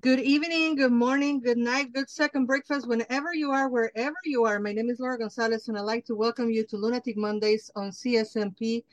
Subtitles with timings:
[0.00, 4.60] Good evening, good morning, good night, good second breakfast, whenever you are, wherever you are.
[4.60, 7.90] My name is Laura Gonzalez, and I'd like to welcome you to Lunatic Mondays on
[7.90, 8.84] CSNP,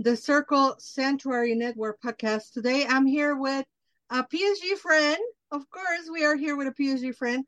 [0.00, 2.52] the Circle Sanctuary Network podcast.
[2.52, 3.64] Today, I'm here with
[4.10, 5.16] a PSG friend.
[5.50, 7.46] Of course, we are here with a PSG friend.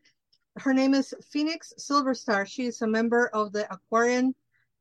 [0.56, 2.47] Her name is Phoenix Silverstar.
[2.47, 4.34] She is a member of the Aquarian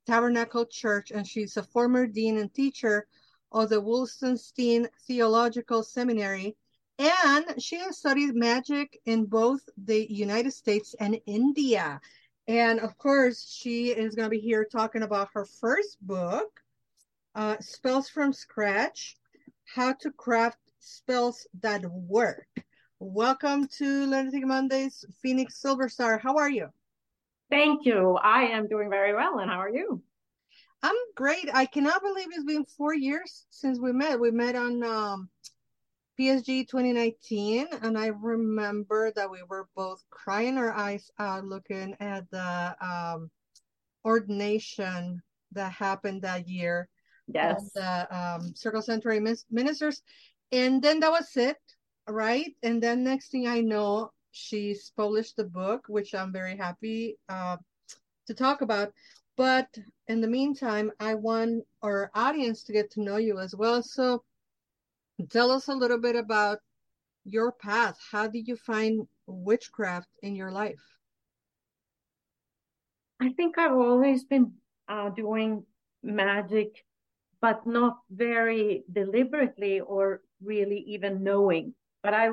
[0.08, 3.08] Tabernacle Church, and she's a former dean and teacher
[3.52, 6.56] of the Woolston-Steen Theological Seminary
[7.02, 12.00] and she has studied magic in both the United States and India.
[12.48, 16.60] And of course, she is going to be here talking about her first book,
[17.34, 19.16] uh, Spells from Scratch
[19.66, 22.48] How to Craft Spells That Work.
[23.00, 26.22] Welcome to Lunatic Mondays, Phoenix Silverstar.
[26.22, 26.68] How are you?
[27.50, 28.20] Thank you.
[28.22, 29.40] I am doing very well.
[29.40, 30.04] And how are you?
[30.84, 31.50] I'm great.
[31.52, 34.20] I cannot believe it's been four years since we met.
[34.20, 35.30] We met on um,
[36.22, 42.30] PSG 2019, and I remember that we were both crying our eyes out looking at
[42.30, 43.32] the um,
[44.06, 45.20] ordination
[45.54, 46.88] that happened that year.
[47.28, 47.72] Yes.
[47.74, 50.04] The um, Circle Sanctuary ministers.
[50.52, 51.58] And then that was it,
[52.08, 52.56] right?
[52.62, 57.58] And then next thing I know, she's published the book, which I'm very happy uh,
[58.28, 58.94] to talk about.
[59.38, 59.76] But
[60.08, 63.82] in the meantime, I want our audience to get to know you as well.
[63.82, 64.22] So
[65.30, 66.60] Tell us a little bit about
[67.26, 67.98] your path.
[68.12, 70.82] How did you find witchcraft in your life?
[73.20, 74.54] I think I've always been
[74.88, 75.64] uh, doing
[76.02, 76.84] magic,
[77.42, 81.76] but not very deliberately or really even knowing.
[82.02, 82.30] But I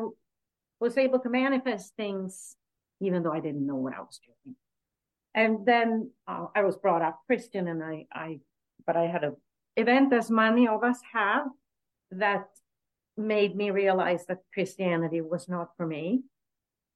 [0.80, 2.56] was able to manifest things
[3.00, 4.56] even though I didn't know what I was doing.
[5.34, 8.40] And then uh, I was brought up Christian, and I, I,
[8.86, 9.34] but I had a
[9.76, 11.46] event as many of us have
[12.10, 12.48] that
[13.18, 16.22] made me realize that Christianity was not for me.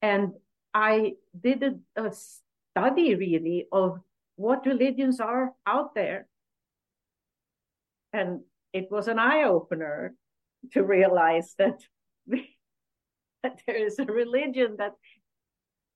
[0.00, 0.32] And
[0.72, 3.98] I did a, a study really of
[4.36, 6.26] what religions are out there.
[8.12, 8.40] And
[8.72, 10.14] it was an eye opener
[10.72, 11.80] to realize that,
[12.26, 14.94] that there is a religion that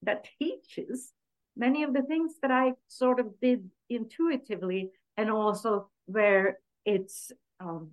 [0.03, 1.13] that teaches
[1.57, 7.93] many of the things that I sort of did intuitively, and also where it's um,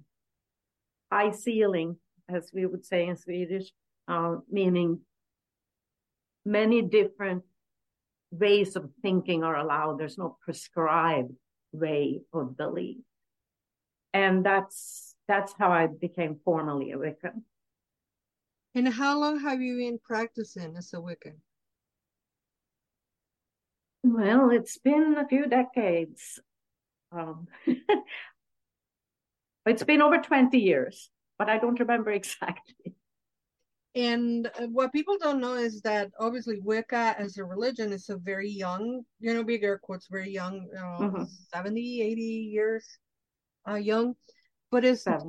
[1.12, 1.98] eye sealing
[2.29, 3.72] as we would say in Swedish,
[4.07, 5.01] uh, meaning
[6.45, 7.44] many different
[8.31, 10.00] ways of thinking are allowed.
[10.00, 11.34] There's no prescribed
[11.72, 12.97] way of belief.
[14.13, 17.44] And that's that's how I became formally a Wiccan.
[18.75, 21.35] And how long have you been practicing as a Wiccan?
[24.03, 26.40] Well, it's been a few decades.
[27.11, 27.47] Um,
[29.66, 32.96] it's been over 20 years but I don't remember exactly.
[33.96, 38.18] And uh, what people don't know is that obviously Wicca as a religion is a
[38.18, 41.24] very young, you know, big air quotes, very young, uh, mm-hmm.
[41.54, 42.86] 70, 80 years
[43.70, 44.16] uh, young,
[44.72, 45.20] but it's, uh,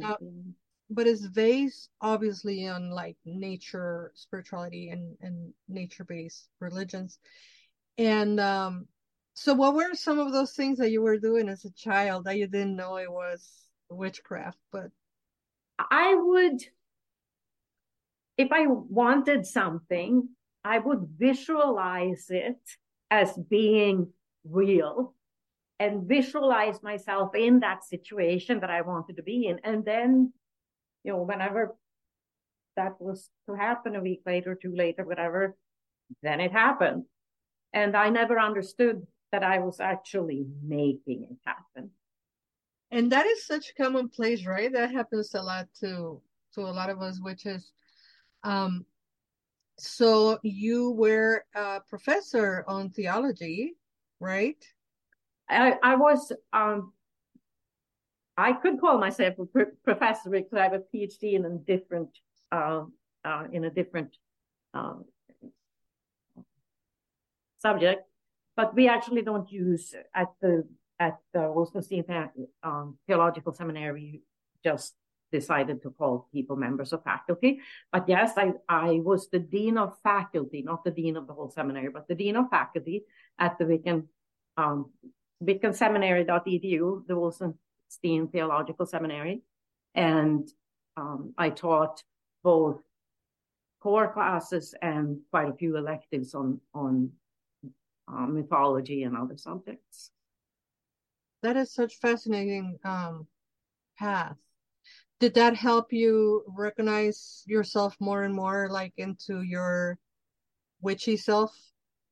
[0.88, 7.18] but it's based obviously on like nature, spirituality and, and nature based religions.
[7.98, 8.86] And, um,
[9.34, 12.38] so what were some of those things that you were doing as a child that
[12.38, 13.46] you didn't know it was
[13.90, 14.90] witchcraft, but
[15.78, 16.60] I would,
[18.36, 20.28] if I wanted something,
[20.64, 22.60] I would visualize it
[23.10, 24.12] as being
[24.48, 25.14] real
[25.78, 29.60] and visualize myself in that situation that I wanted to be in.
[29.64, 30.32] And then,
[31.02, 31.76] you know, whenever
[32.76, 35.56] that was to happen a week later, two later, whatever,
[36.22, 37.04] then it happened.
[37.72, 41.90] And I never understood that I was actually making it happen
[42.94, 44.72] and that is such commonplace right?
[44.72, 46.22] That happens a lot to
[46.54, 47.72] to a lot of us which is
[48.44, 48.86] um
[49.76, 53.74] so you were a professor on theology
[54.20, 54.64] right?
[55.48, 56.92] I i was um
[58.36, 59.46] i could call myself a
[59.84, 62.08] professor because i have a phd in a different
[62.50, 62.84] uh,
[63.24, 64.16] uh in a different
[64.72, 65.04] um
[67.58, 68.08] subject
[68.56, 70.64] but we actually don't use at the
[70.98, 72.04] at the Woolston-Steen
[72.62, 74.22] um, Theological Seminary
[74.62, 74.94] just
[75.34, 77.60] decided to call people members of faculty.
[77.92, 81.50] But yes, I, I was the dean of faculty, not the dean of the whole
[81.50, 83.04] seminary, but the dean of faculty
[83.38, 84.04] at the Wiccan,
[84.56, 84.90] um,
[85.42, 89.42] wiccanseminary.edu, the Woolston-Steen Theological Seminary.
[89.94, 90.48] And
[90.96, 92.04] um, I taught
[92.44, 92.80] both
[93.80, 97.10] core classes and quite a few electives on, on
[98.06, 100.10] um, mythology and other subjects.
[101.44, 103.26] That is such fascinating um,
[103.98, 104.38] path.
[105.20, 109.98] Did that help you recognize yourself more and more, like into your
[110.80, 111.54] witchy self?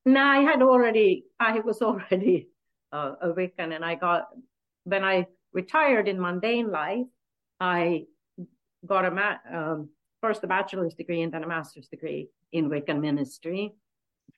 [0.05, 2.51] No, I had already, I was already
[2.93, 4.29] uh, a Wiccan, and I got
[4.85, 7.07] when I retired in mundane life,
[7.59, 8.05] I
[8.85, 9.89] got a ma- um,
[10.21, 13.73] first a bachelor's degree and then a master's degree in Wiccan ministry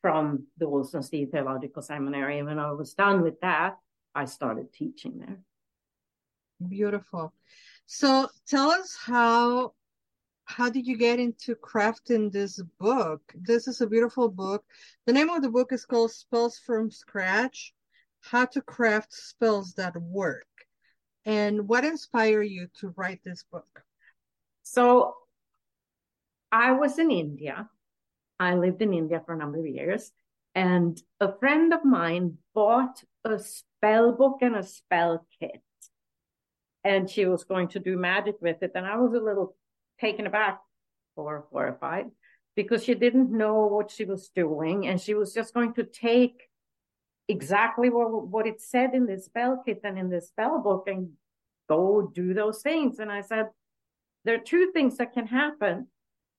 [0.01, 2.39] from the Woolston-Steen Theological Seminary.
[2.39, 3.75] And when I was done with that,
[4.15, 5.39] I started teaching there.
[6.69, 7.33] Beautiful.
[7.87, 9.75] So tell us how
[10.47, 13.21] how did you get into crafting this book?
[13.35, 14.65] This is a beautiful book.
[15.07, 17.75] The name of the book is called Spells from Scratch:
[18.21, 20.47] How to Craft Spells That Work.
[21.25, 23.83] And what inspired you to write this book?
[24.63, 25.15] So
[26.53, 27.69] I was in India.
[28.39, 30.13] I lived in India for a number of years.
[30.55, 33.41] And a friend of mine bought a
[33.85, 35.63] spell book and a spell kit.
[36.85, 38.73] And she was going to do magic with it.
[38.75, 39.57] And I was a little
[40.01, 40.61] taken aback
[41.17, 42.07] or horrified
[42.57, 44.87] because she didn't know what she was doing.
[44.87, 46.49] And she was just going to take
[47.29, 51.11] exactly what, what it said in the spell kit and in the spell book and
[51.69, 52.99] go do those things.
[52.99, 53.49] And I said,
[54.25, 55.89] there are two things that can happen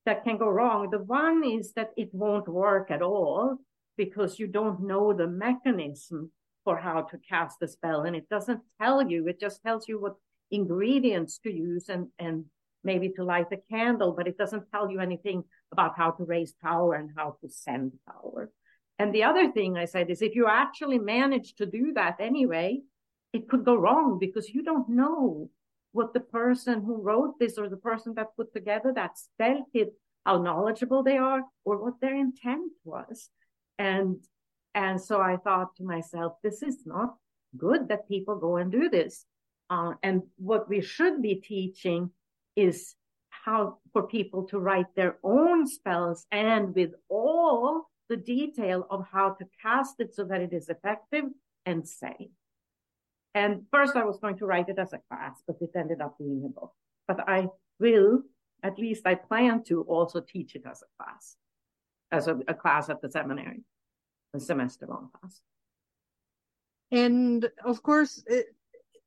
[0.07, 0.89] that can go wrong.
[0.89, 3.57] The one is that it won't work at all
[3.97, 6.31] because you don't know the mechanism
[6.65, 10.01] for how to cast the spell and it doesn't tell you it just tells you
[10.01, 10.15] what
[10.51, 12.45] ingredients to use and and
[12.83, 16.53] maybe to light a candle but it doesn't tell you anything about how to raise
[16.61, 18.51] power and how to send power.
[18.99, 22.81] And the other thing i said is if you actually manage to do that anyway
[23.33, 25.49] it could go wrong because you don't know
[25.91, 29.93] what the person who wrote this or the person that put together that spell kit
[30.25, 33.29] how knowledgeable they are or what their intent was.
[33.77, 34.17] And
[34.75, 37.15] and so I thought to myself, this is not
[37.57, 39.25] good that people go and do this.
[39.69, 42.11] Uh, and what we should be teaching
[42.57, 42.93] is
[43.29, 49.29] how for people to write their own spells and with all the detail of how
[49.29, 51.23] to cast it so that it is effective
[51.65, 52.35] and safe.
[53.33, 56.17] And first I was going to write it as a class, but it ended up
[56.19, 56.73] being a book.
[57.07, 57.47] But I
[57.79, 58.23] will,
[58.61, 61.37] at least I plan to also teach it as a class,
[62.11, 63.63] as a, a class at the seminary
[64.39, 65.41] semester long class.
[66.91, 68.55] And of course, it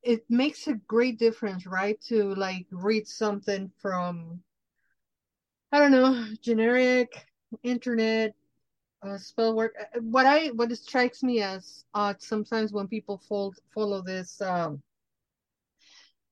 [0.02, 2.00] it makes a great difference, right?
[2.08, 4.42] To like read something from
[5.72, 7.26] I don't know, generic
[7.62, 8.34] internet
[9.02, 9.74] uh, spell work.
[9.80, 14.82] Uh, what I what strikes me as odd sometimes when people fold, follow this um,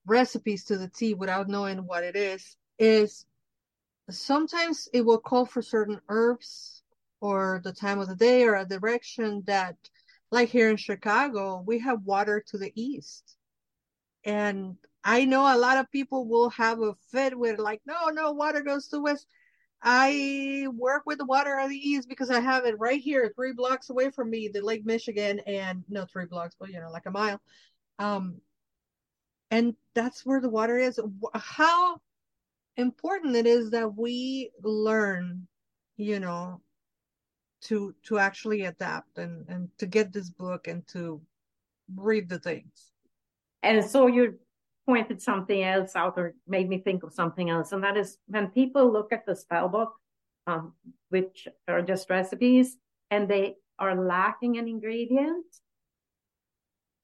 [0.05, 3.25] recipes to the T without knowing what it is is
[4.09, 6.83] sometimes it will call for certain herbs
[7.21, 9.75] or the time of the day or a direction that
[10.31, 13.35] like here in Chicago, we have water to the east.
[14.25, 18.33] And I know a lot of people will have a fit with like, no, no,
[18.33, 19.25] water goes to west.
[19.81, 23.53] I work with the water of the east because I have it right here, three
[23.53, 27.05] blocks away from me, the Lake Michigan, and no three blocks, but you know, like
[27.05, 27.39] a mile.
[27.99, 28.41] Um,
[29.49, 30.99] and that's where the water is.
[31.33, 31.99] How
[32.75, 35.47] important it is that we learn,
[35.95, 36.61] you know,
[37.61, 41.21] to to actually adapt and and to get this book and to
[41.95, 42.91] read the things.
[43.63, 44.37] And so you
[44.87, 48.47] pointed something else out or made me think of something else and that is when
[48.47, 49.93] people look at the spell book
[50.47, 50.73] um,
[51.09, 52.77] which are just recipes
[53.11, 55.45] and they are lacking an ingredient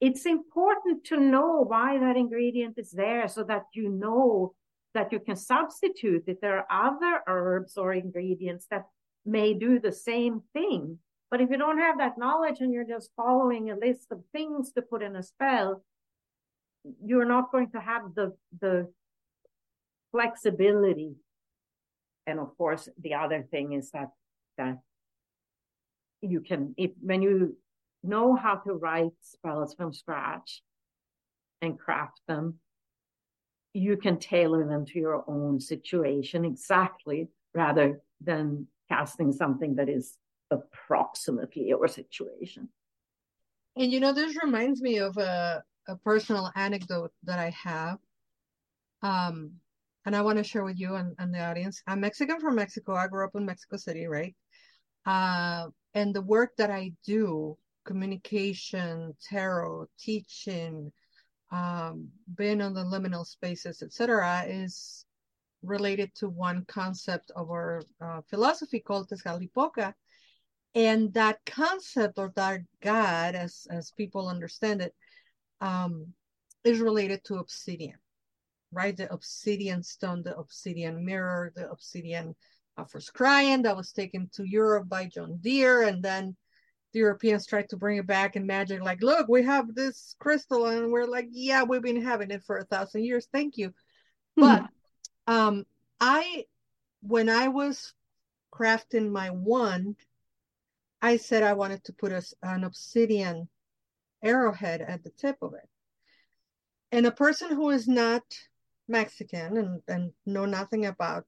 [0.00, 4.54] it's important to know why that ingredient is there so that you know
[4.94, 8.86] that you can substitute if there are other herbs or ingredients that
[9.24, 10.98] may do the same thing.
[11.30, 14.72] But if you don't have that knowledge and you're just following a list of things
[14.72, 15.82] to put in a spell,
[17.04, 18.92] you're not going to have the the
[20.12, 21.16] flexibility.
[22.26, 24.10] And of course, the other thing is that
[24.58, 24.78] that
[26.20, 27.56] you can if when you
[28.02, 30.62] know how to write spells from scratch
[31.62, 32.58] and craft them,
[33.72, 40.16] you can tailor them to your own situation exactly rather than casting something that is
[40.50, 42.68] approximately your situation.
[43.76, 47.98] And you know, this reminds me of a, a personal anecdote that I have.
[49.02, 49.54] Um,
[50.06, 51.82] and I want to share with you and, and the audience.
[51.86, 52.94] I'm Mexican from Mexico.
[52.94, 54.34] I grew up in Mexico City, right?
[55.06, 60.92] Uh, and the work that I do, communication, tarot, teaching,
[61.50, 65.04] um, being on the liminal spaces, etc., is
[65.64, 69.94] related to one concept of our uh, philosophy called Tezcatlipoca.
[70.74, 74.94] And that concept or that God, as, as people understand it,
[75.60, 76.08] um,
[76.64, 77.98] is related to obsidian,
[78.72, 78.96] right?
[78.96, 82.34] The obsidian stone, the obsidian mirror, the obsidian
[82.76, 85.64] uh, for scrying that was taken to Europe by John Dee.
[85.64, 86.36] And then
[86.92, 90.66] the Europeans tried to bring it back in magic, like, look, we have this crystal.
[90.66, 93.28] And we're like, yeah, we've been having it for a thousand years.
[93.32, 93.72] Thank you.
[94.36, 94.64] But
[95.26, 95.64] um,
[96.00, 96.44] I,
[97.02, 97.92] when I was
[98.52, 99.96] crafting my wand,
[101.02, 103.48] I said I wanted to put a, an obsidian
[104.22, 105.68] arrowhead at the tip of it.
[106.92, 108.22] And a person who is not
[108.88, 111.26] Mexican and, and know nothing about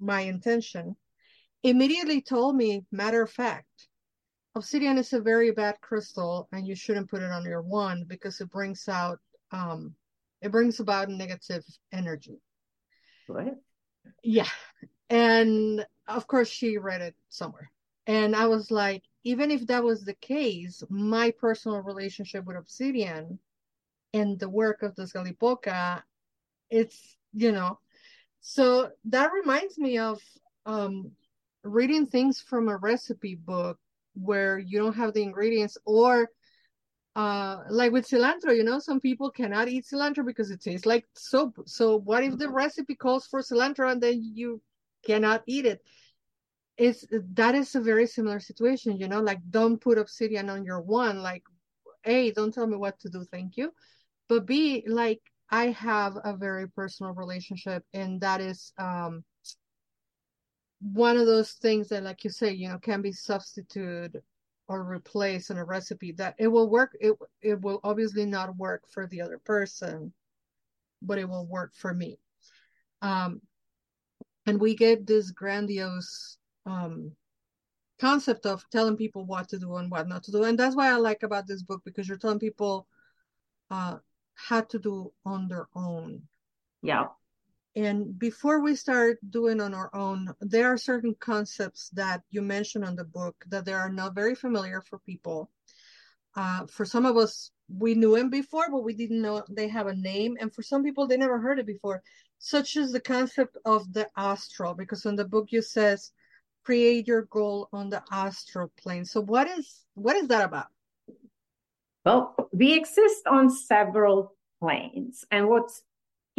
[0.00, 0.96] my intention
[1.62, 3.88] immediately told me, matter of fact,
[4.54, 8.40] obsidian is a very bad crystal and you shouldn't put it on your wand because
[8.40, 9.18] it brings out
[9.52, 9.94] um
[10.42, 12.40] it brings about negative energy.
[13.32, 13.60] What?
[14.22, 14.48] Yeah.
[15.08, 17.70] And of course, she read it somewhere.
[18.06, 23.38] And I was like, even if that was the case, my personal relationship with Obsidian
[24.12, 26.02] and the work of the Tezcatlipoca,
[26.70, 27.78] it's, you know,
[28.40, 30.20] so that reminds me of
[30.66, 31.12] um,
[31.62, 33.78] reading things from a recipe book
[34.14, 36.28] where you don't have the ingredients or
[37.16, 41.06] uh like with cilantro you know some people cannot eat cilantro because it tastes like
[41.16, 41.58] soap.
[41.66, 42.54] So what if the mm-hmm.
[42.54, 44.62] recipe calls for cilantro and then you
[45.04, 45.80] cannot eat it?
[46.76, 50.80] It's that is a very similar situation you know like don't put obsidian on your
[50.80, 51.42] one like
[52.04, 53.72] a don't tell me what to do thank you.
[54.28, 59.24] But b like i have a very personal relationship and that is um
[60.80, 64.22] one of those things that like you say you know can be substituted
[64.70, 67.12] or replace in a recipe that it will work it
[67.42, 70.12] it will obviously not work for the other person
[71.02, 72.20] but it will work for me.
[73.02, 73.40] Um
[74.46, 77.10] and we get this grandiose um
[77.98, 80.44] concept of telling people what to do and what not to do.
[80.44, 82.86] And that's why i like about this book because you're telling people
[83.72, 83.96] uh
[84.34, 86.22] how to do on their own.
[86.80, 87.08] Yeah
[87.76, 92.84] and before we start doing on our own, there are certain concepts that you mentioned
[92.84, 95.50] on the book that they are not very familiar for people.
[96.34, 99.86] Uh, for some of us, we knew them before, but we didn't know they have
[99.86, 100.36] a name.
[100.40, 102.02] And for some people, they never heard it before,
[102.38, 106.10] such as the concept of the astral, because in the book you says,
[106.64, 109.04] create your goal on the astral plane.
[109.04, 110.66] So what is what is that about?
[112.04, 115.82] Well, we exist on several planes, and what's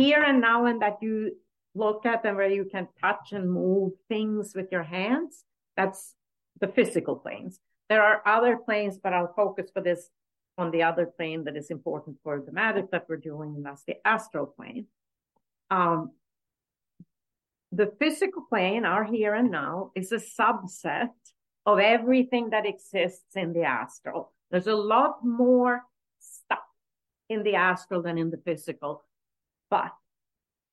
[0.01, 1.31] here and now and that you
[1.73, 5.43] look at and where you can touch and move things with your hands,
[5.77, 6.15] that's
[6.59, 7.59] the physical planes.
[7.89, 10.09] There are other planes, but I'll focus for this
[10.57, 13.83] on the other plane that is important for the magic that we're doing, and that's
[13.83, 14.87] the astral plane.
[15.69, 16.11] Um,
[17.71, 21.09] the physical plane, our here and now, is a subset
[21.65, 24.33] of everything that exists in the astral.
[24.49, 25.83] There's a lot more
[26.19, 26.59] stuff
[27.29, 29.03] in the astral than in the physical.
[29.71, 29.93] But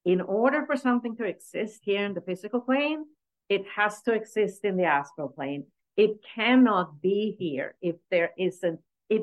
[0.05, 3.07] in order for something to exist here in the physical plane,
[3.49, 5.67] it has to exist in the astral plane.
[5.97, 9.23] It cannot be here if there isn't it.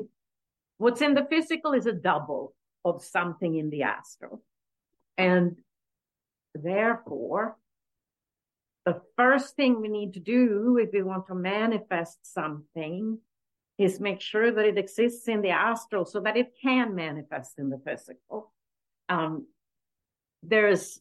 [0.78, 2.54] What's in the physical is a double
[2.84, 4.42] of something in the astral.
[5.16, 5.56] And
[6.54, 7.56] therefore,
[8.84, 13.18] the first thing we need to do if we want to manifest something
[13.78, 17.68] is make sure that it exists in the astral so that it can manifest in
[17.68, 18.52] the physical.
[19.08, 19.46] Um,
[20.42, 21.00] there's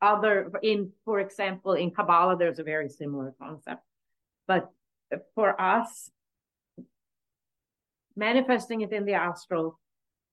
[0.00, 3.82] other in for example in kabbalah there's a very similar concept.
[4.46, 4.70] But
[5.34, 6.10] for us
[8.14, 9.78] manifesting it in the astral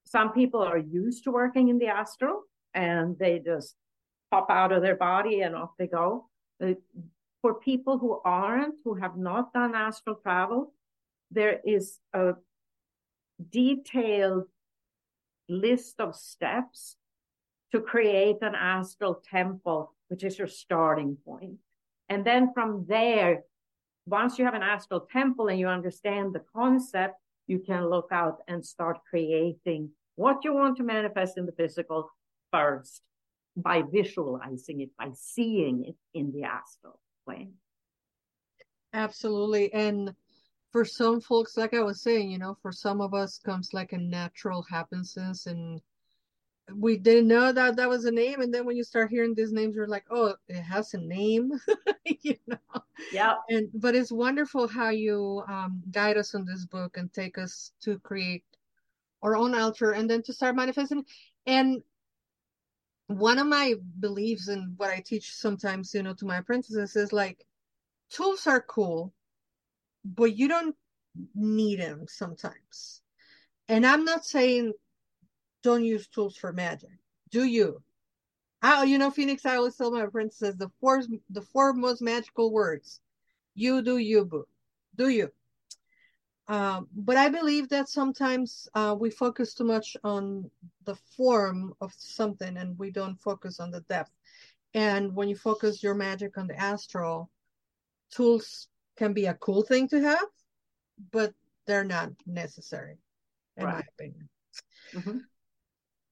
[0.06, 2.44] some people are used to working in the astral
[2.74, 3.76] and they just
[4.32, 6.30] pop out of their body and off they go.
[6.62, 6.74] Uh,
[7.42, 10.74] for people who aren't who have not done astral travel
[11.32, 12.34] there is a
[13.50, 14.46] detailed
[15.50, 16.96] list of steps
[17.74, 21.58] to create an astral temple, which is your starting point.
[22.08, 23.44] And then from there,
[24.06, 27.16] once you have an astral temple and you understand the concept,
[27.48, 32.12] you can look out and start creating what you want to manifest in the physical
[32.52, 33.02] first
[33.58, 37.54] by visualizing it, by seeing it in the astral plane.
[38.94, 39.74] Absolutely.
[39.74, 40.14] And
[40.72, 43.94] for some folks, like I was saying, you know, for some of us comes like
[43.94, 45.82] a natural happenstance and
[46.74, 49.52] we didn't know that that was a name and then when you start hearing these
[49.52, 51.52] names you're like oh it has a name
[52.22, 52.82] you know?
[53.12, 57.38] Yeah and but it's wonderful how you um, guide us on this book and take
[57.38, 58.44] us to create
[59.24, 61.06] our own altar and then to start manifesting.
[61.48, 61.82] And
[63.08, 67.12] one of my beliefs and what i teach sometimes you know to my apprentices is
[67.12, 67.46] like
[68.10, 69.14] tools are cool
[70.06, 70.76] but you don't
[71.36, 73.02] need them sometimes.
[73.68, 74.74] And i'm not saying
[75.64, 76.92] don't use tools for magic.
[77.32, 77.82] Do you?
[78.62, 82.52] I, you know, Phoenix, I always tell my apprentices the four the four most magical
[82.52, 83.02] words.
[83.56, 84.48] You do you, boo.
[84.96, 85.32] Do you?
[86.48, 90.50] Um, but I believe that sometimes uh, we focus too much on
[90.84, 94.12] the form of something and we don't focus on the depth.
[94.74, 97.30] And when you focus your magic on the astral,
[98.12, 98.68] tools
[98.98, 100.28] can be a cool thing to have,
[101.12, 101.34] but
[101.66, 102.98] they're not necessary,
[103.58, 103.76] in right.
[103.76, 104.30] my opinion.
[104.94, 105.18] Mm-hmm.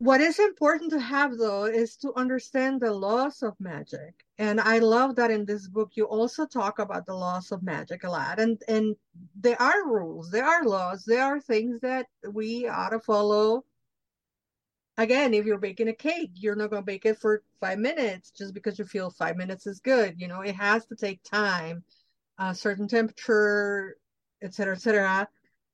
[0.02, 4.26] What is important to have though is to understand the laws of magic.
[4.40, 8.04] And I love that in this book you also talk about the laws of magic
[8.04, 8.40] a lot.
[8.40, 8.96] And and
[9.36, 13.64] there are rules, there are laws, there are things that we ought to follow.
[14.98, 18.56] Again, if you're baking a cake, you're not gonna bake it for five minutes just
[18.56, 20.20] because you feel five minutes is good.
[20.20, 21.84] You know, it has to take time,
[22.40, 23.98] a certain temperature,
[24.42, 25.28] etc., etc.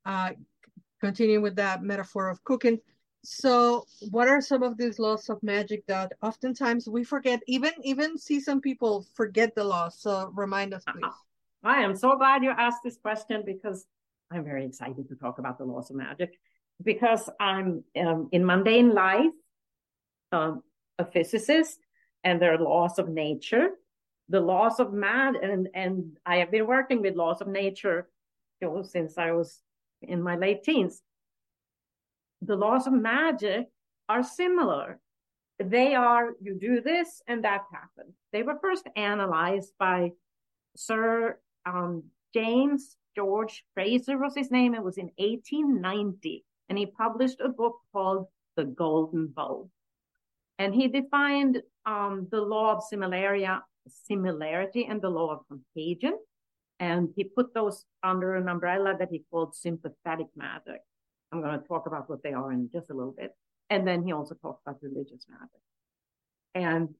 [0.05, 0.31] Uh,
[0.99, 2.81] continuing with that metaphor of cooking
[3.23, 7.41] so what are some of these laws of magic that oftentimes we forget?
[7.47, 11.11] Even even see some people forget the laws so remind us please.
[11.63, 13.85] I am so glad you asked this question because
[14.31, 16.37] i'm very excited to talk about the laws of magic
[16.83, 19.31] because i'm um, in mundane life
[20.31, 20.61] um,
[20.99, 21.79] a physicist
[22.23, 23.69] and there are laws of nature.
[24.29, 28.09] The laws of mad and and i have been working with laws of nature
[28.59, 29.61] you know since i was
[30.01, 31.01] in my late teens
[32.41, 33.67] the laws of magic
[34.09, 34.99] are similar.
[35.59, 38.15] They are, you do this and that happens.
[38.31, 40.11] They were first analyzed by
[40.75, 42.03] Sir um,
[42.33, 44.75] James George Frazer was his name.
[44.75, 46.45] It was in 1890.
[46.69, 49.69] And he published a book called The Golden Bough.
[50.59, 56.13] And he defined um, the law of similarity and the law of contagion.
[56.79, 60.81] And he put those under an umbrella that he called sympathetic magic.
[61.31, 63.35] I'm going to talk about what they are in just a little bit.
[63.69, 65.61] And then he also talks about religious magic.
[66.55, 66.95] And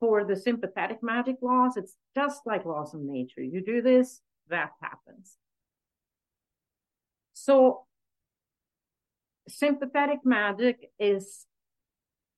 [0.00, 3.42] for the sympathetic magic laws, it's just like laws of nature.
[3.42, 5.36] You do this, that happens.
[7.34, 7.84] So
[9.48, 11.46] sympathetic magic is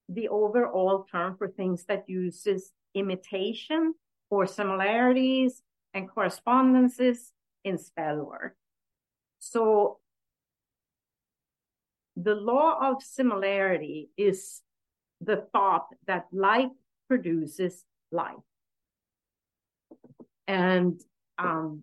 [0.09, 3.95] the overall term for things that uses imitation
[4.31, 5.63] or similarities
[5.95, 7.33] and correspondences
[7.65, 8.58] in spell work.
[9.39, 9.99] So
[12.17, 14.63] the law of similarity is
[15.21, 16.71] the thought that like
[17.09, 18.37] produces like.
[20.47, 21.01] And
[21.39, 21.83] um,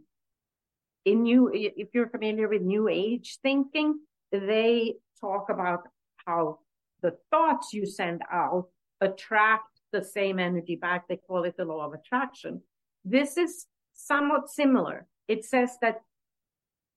[1.06, 4.00] in new, if you're familiar with New Age thinking,
[4.32, 5.88] they talk about
[6.26, 6.60] how
[7.02, 8.68] the thoughts you send out
[9.02, 11.08] attract the same energy back.
[11.08, 12.62] They call it the law of attraction.
[13.04, 15.08] This is somewhat similar.
[15.28, 16.02] It says that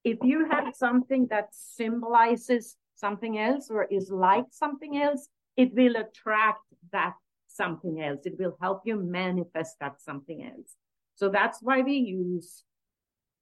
[0.09, 5.97] if you have something that symbolizes something else or is like something else, it will
[5.97, 7.15] attract that
[7.49, 8.21] something else.
[8.25, 10.77] It will help you manifest that something else.
[11.15, 12.65] So that's why we use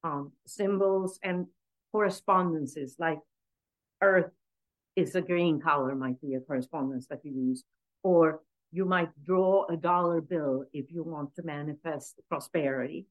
[0.03, 1.47] um, symbols and
[1.93, 3.21] correspondences like
[4.03, 4.33] earth
[4.97, 7.65] is a green color might be a correspondence that you use
[8.03, 8.41] or
[8.73, 13.07] you might draw a dollar bill if you want to manifest prosperity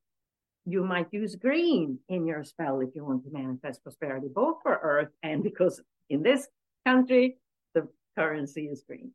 [0.65, 4.79] you might use green in your spell if you want to manifest prosperity, both for
[4.81, 6.47] earth and because in this
[6.85, 7.37] country,
[7.73, 9.11] the currency is green.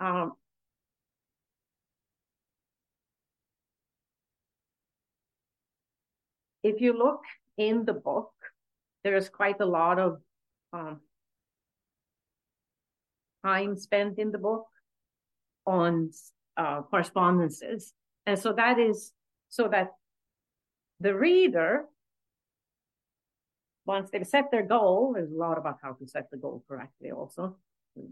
[0.00, 0.32] Um,
[6.62, 7.22] if you look
[7.56, 8.32] in the book,
[9.04, 10.20] there's quite a lot of
[10.72, 11.00] um,
[13.44, 14.66] time spent in the book
[15.66, 16.10] on
[16.56, 17.92] uh, correspondences.
[18.26, 19.12] And so that is
[19.48, 19.92] so that
[21.00, 21.84] the reader,
[23.86, 27.10] once they've set their goal, there's a lot about how to set the goal correctly
[27.10, 27.56] also,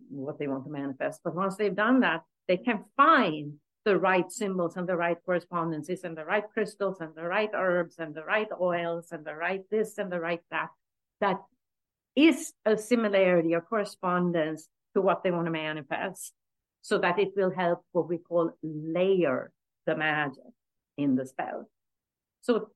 [0.08, 1.20] what they want to manifest.
[1.22, 6.02] But once they've done that, they can find the right symbols and the right correspondences
[6.02, 9.62] and the right crystals and the right herbs and the right oils and the right
[9.70, 10.70] this and the right that.
[11.20, 11.40] That
[12.16, 16.32] is a similarity or correspondence to what they want to manifest
[16.82, 19.52] so that it will help what we call layer
[19.86, 20.52] the magic
[20.96, 21.68] in the spell.
[22.46, 22.68] So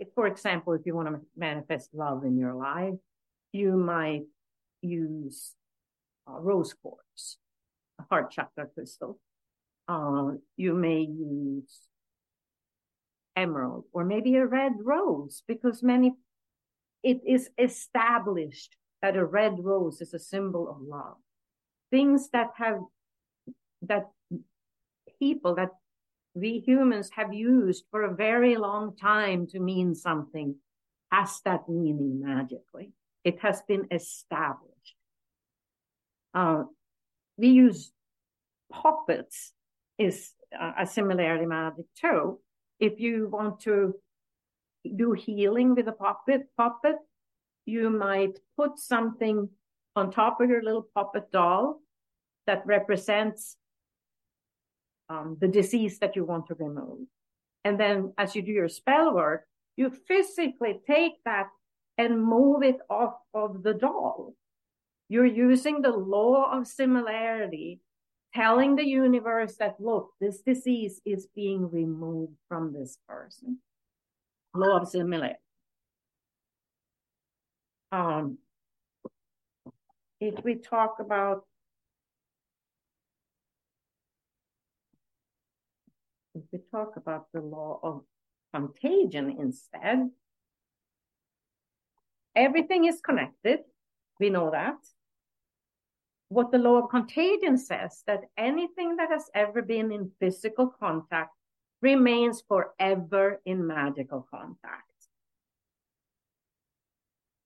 [0.00, 2.94] if, for example, if you want to manifest love in your life,
[3.52, 4.22] you might
[4.80, 5.52] use
[6.26, 7.36] uh, rose quartz,
[8.00, 9.20] a heart chakra crystal.
[9.86, 11.82] Uh, you may use
[13.36, 16.14] emerald or maybe a red rose because many,
[17.02, 21.18] it is established that a red rose is a symbol of love.
[21.90, 22.78] Things that have,
[23.82, 24.08] that
[25.20, 25.72] people, that
[26.36, 30.54] we humans have used for a very long time to mean something
[31.10, 32.92] has that meaning magically.
[33.24, 34.96] It has been established.
[36.34, 36.64] Uh,
[37.38, 37.90] we use
[38.70, 39.52] puppets
[39.98, 40.32] is
[40.78, 42.38] a similarity magic too.
[42.78, 43.94] If you want to
[44.94, 46.96] do healing with a puppet, puppet,
[47.64, 49.48] you might put something
[49.96, 51.80] on top of your little puppet doll
[52.46, 53.56] that represents
[55.08, 57.06] um, the disease that you want to remove.
[57.64, 59.44] And then as you do your spell work,
[59.76, 61.48] you physically take that
[61.98, 64.34] and move it off of the doll.
[65.08, 67.80] You're using the law of similarity,
[68.34, 73.58] telling the universe that, look, this disease is being removed from this person.
[74.54, 75.38] Law of similarity.
[77.92, 78.38] Um,
[80.20, 81.44] if we talk about
[86.36, 88.02] if we talk about the law of
[88.54, 90.10] contagion instead,
[92.34, 93.60] everything is connected.
[94.20, 94.76] We know that.
[96.28, 101.30] What the law of contagion says that anything that has ever been in physical contact
[101.80, 104.82] remains forever in magical contact.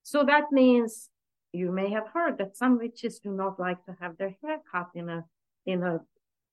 [0.03, 1.09] So that means
[1.53, 4.89] you may have heard that some witches do not like to have their hair cut
[4.95, 5.25] in a
[5.65, 5.99] in a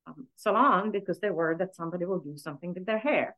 [0.08, 3.36] Um, salon because they're worried that somebody will do something with their hair.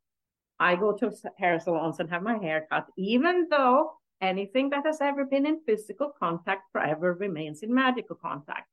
[0.58, 5.00] I go to hair salons and have my hair cut, even though anything that has
[5.00, 8.68] ever been in physical contact forever remains in magical contact.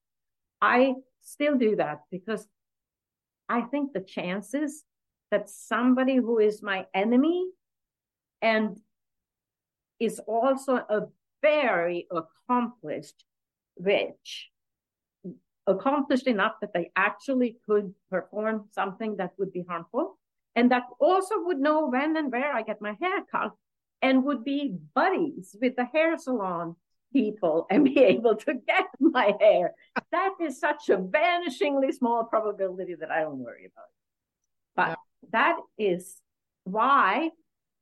[0.61, 2.47] I still do that because
[3.47, 4.83] I think the chances
[5.31, 7.47] that somebody who is my enemy
[8.41, 8.77] and
[9.99, 11.07] is also a
[11.41, 13.23] very accomplished
[13.77, 14.49] witch
[15.67, 20.17] accomplished enough that they actually could perform something that would be harmful
[20.55, 23.51] and that also would know when and where I get my hair cut
[24.01, 26.75] and would be buddies with the hair salon
[27.13, 29.73] people and be able to get my hair.
[30.11, 33.85] That is such a vanishingly small probability that I don't worry about.
[34.75, 35.29] But yeah.
[35.31, 36.21] that is
[36.63, 37.29] why,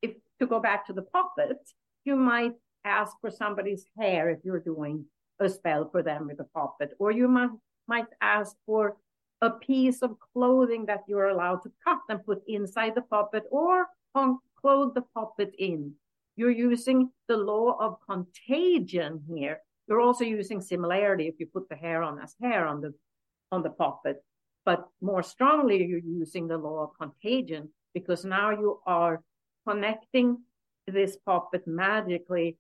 [0.02, 1.58] if to go back to the puppet,
[2.04, 5.06] you might ask for somebody's hair if you're doing
[5.40, 7.50] a spell for them with a puppet, or you might
[7.88, 8.98] might ask for
[9.42, 13.88] a piece of clothing that you're allowed to cut and put inside the puppet or
[14.14, 15.94] clothe the puppet in.
[16.36, 19.60] You're using the law of contagion here.
[19.88, 22.94] You're also using similarity if you put the hair on as hair on the
[23.52, 24.24] on the puppet.
[24.66, 29.22] But more strongly, you're using the law of contagion because now you are
[29.68, 30.40] connecting
[30.88, 32.58] this puppet magically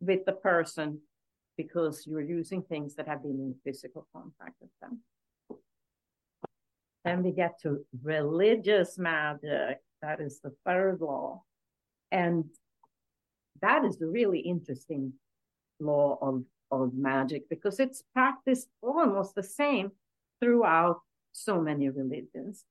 [0.00, 1.00] with the person
[1.56, 5.00] because you're using things that have been in physical contact with them.
[7.04, 9.78] Then we get to religious magic.
[10.02, 11.42] That is the third law.
[12.10, 12.44] And
[13.60, 15.12] that is the really interesting
[15.80, 19.92] law of, of magic because it's practiced almost the same
[20.40, 21.00] throughout
[21.32, 22.64] so many religions.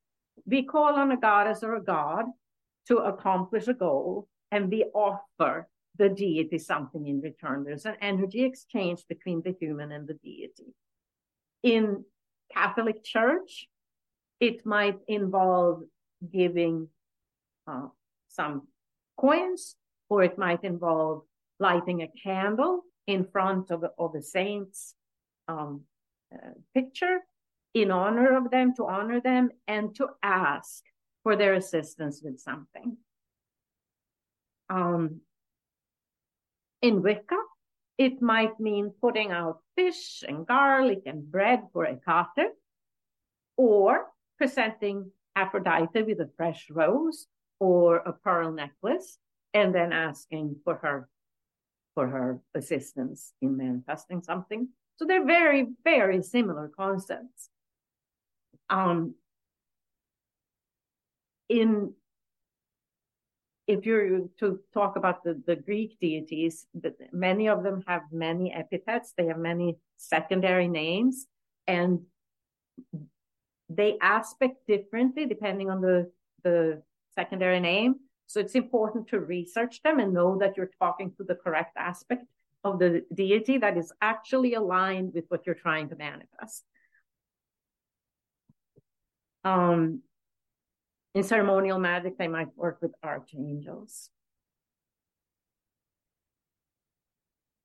[0.45, 2.25] We call on a goddess or a god
[2.87, 5.67] to accomplish a goal, and we offer
[5.97, 7.63] the deity something in return.
[7.63, 10.73] There's an energy exchange between the human and the deity.
[11.61, 12.03] In
[12.51, 13.67] Catholic Church,
[14.39, 15.83] it might involve
[16.31, 16.89] giving
[17.67, 17.87] uh,
[18.27, 18.67] some
[19.19, 19.75] coins,
[20.09, 21.23] or it might involve
[21.59, 24.95] lighting a candle in front of, of a saint's
[25.47, 25.81] um,
[26.33, 27.19] uh, picture
[27.73, 30.83] in honor of them, to honor them, and to ask
[31.23, 32.97] for their assistance with something.
[34.69, 35.21] Um,
[36.83, 37.37] in Wicca,
[37.97, 42.51] it might mean putting out fish and garlic and bread for a Hecate,
[43.55, 47.27] or presenting Aphrodite with a fresh rose
[47.59, 49.17] or a pearl necklace,
[49.53, 51.09] and then asking for her
[51.95, 54.67] for her assistance in manifesting something.
[54.97, 57.49] So they're very, very similar concepts.
[58.69, 59.15] Um,
[61.47, 61.93] in
[63.67, 66.67] if you're to talk about the, the Greek deities,
[67.11, 71.27] many of them have many epithets, they have many secondary names,
[71.65, 72.01] and
[73.69, 76.11] they aspect differently depending on the,
[76.43, 76.81] the
[77.15, 77.95] secondary name.
[78.27, 82.25] So it's important to research them and know that you're talking to the correct aspect
[82.63, 86.63] of the deity that is actually aligned with what you're trying to manifest.
[89.43, 90.01] Um,
[91.15, 94.09] in ceremonial magic, they might work with archangels.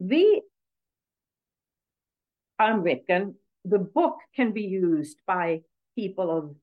[0.00, 0.42] The
[2.58, 3.34] I'm Wiccan,
[3.64, 5.62] the book can be used by
[5.96, 6.54] people of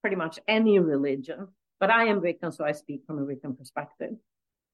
[0.00, 1.48] pretty much any religion,
[1.80, 4.14] but I am Wiccan, so I speak from a Wiccan perspective.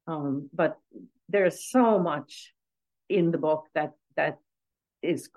[0.07, 0.79] Um, but
[1.29, 2.53] there's so much
[3.09, 4.39] in the book that that
[5.03, 5.29] is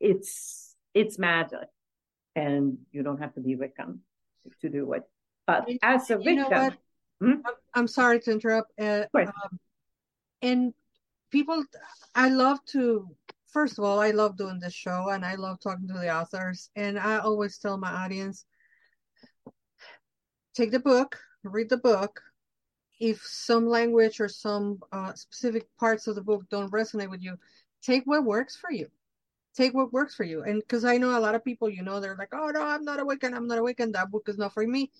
[0.00, 1.68] it's it's magic,
[2.34, 3.98] and you don't have to be Wiccan
[4.60, 5.02] to do it.
[5.48, 6.76] But as a Wiccan,
[7.22, 7.40] hmm?
[7.72, 8.70] I'm sorry to interrupt.
[8.78, 9.58] Uh, um,
[10.42, 10.74] and
[11.30, 11.64] people,
[12.14, 13.08] I love to.
[13.46, 16.68] First of all, I love doing this show, and I love talking to the authors.
[16.76, 18.44] And I always tell my audience,
[20.54, 22.20] take the book, read the book,
[23.00, 27.38] if some language or some uh, specific parts of the book don't resonate with you,
[27.82, 28.88] take what works for you.
[29.56, 30.42] Take what works for you.
[30.42, 32.84] And because I know a lot of people, you know, they're like, oh, no, I'm
[32.84, 33.34] not a Wiccan.
[33.34, 33.94] I'm not awakened.
[33.94, 34.90] That book is not for me.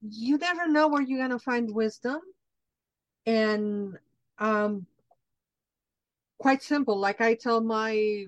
[0.00, 2.20] You never know where you're going to find wisdom.
[3.24, 3.98] And
[4.38, 4.86] um,
[6.38, 6.98] quite simple.
[6.98, 8.26] Like I tell my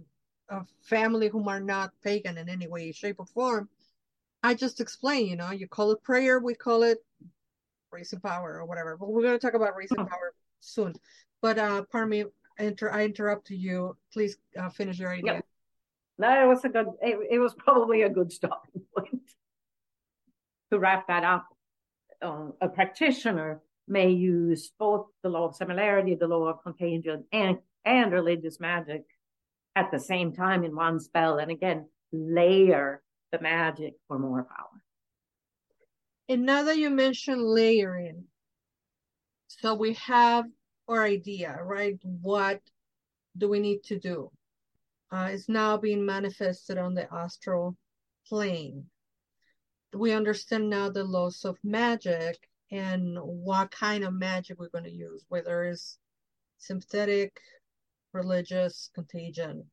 [0.50, 3.68] uh, family whom are not pagan in any way, shape, or form,
[4.42, 6.98] I just explain, you know, you call it prayer, we call it
[7.90, 8.96] raising power or whatever.
[8.96, 10.04] But we're going to talk about raising oh.
[10.04, 10.94] power soon.
[11.42, 12.24] But uh, pardon me,
[12.58, 13.96] inter- I interrupt you.
[14.12, 15.34] Please uh, finish your idea.
[15.34, 15.44] Yep.
[16.18, 16.86] No, it was a good.
[17.00, 19.22] It, it, was probably a good stopping point
[20.72, 21.46] to wrap that up.
[22.20, 27.58] Um, a practitioner may use both the law of similarity, the law of contagion, and
[27.84, 29.04] and religious magic
[29.76, 33.02] at the same time in one spell, and again layer
[33.32, 34.82] the magic for more power.
[36.28, 38.24] And now that you mentioned layering,
[39.46, 40.44] so we have
[40.88, 41.98] our idea, right?
[42.02, 42.60] What
[43.36, 44.30] do we need to do?
[45.10, 47.76] Uh, it's now being manifested on the astral
[48.26, 48.84] plane.
[49.94, 54.90] We understand now the laws of magic and what kind of magic we're going to
[54.90, 55.98] use, whether it's
[56.58, 57.40] synthetic,
[58.12, 59.64] religious, contagion,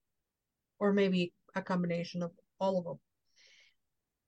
[0.80, 3.00] or maybe a combination of all of them.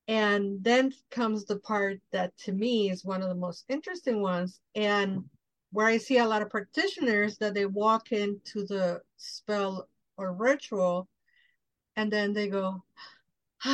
[0.08, 4.60] And then comes the part that to me is one of the most interesting ones.
[4.76, 5.26] And
[5.71, 11.10] where I see a lot of practitioners that they walk into the spell or ritual
[11.95, 12.84] and then they go,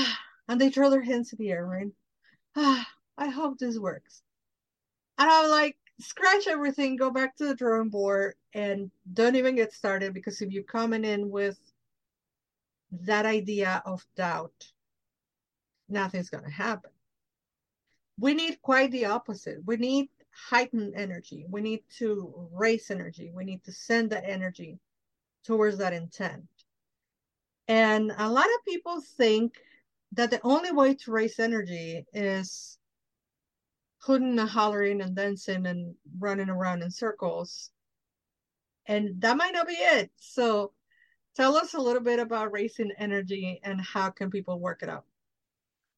[0.48, 1.92] and they throw their hands in the air, right?
[2.56, 2.88] Ah,
[3.18, 4.22] I hope this works.
[5.18, 9.74] And I'm like, scratch everything, go back to the drawing board, and don't even get
[9.74, 11.60] started because if you're coming in with
[12.92, 14.72] that idea of doubt,
[15.90, 16.92] nothing's going to happen.
[18.20, 19.60] We need quite the opposite.
[19.66, 20.10] We need
[20.50, 21.46] heightened energy.
[21.50, 23.32] We need to raise energy.
[23.34, 24.80] We need to send that energy
[25.46, 26.46] towards that intent.
[27.68, 29.56] And a lot of people think
[30.14, 32.78] that the only way to raise energy is
[34.02, 37.72] hooting and hollering and dancing and running around in circles.
[38.86, 40.12] And that might not be it.
[40.18, 40.74] So
[41.36, 45.06] tell us a little bit about raising energy and how can people work it out?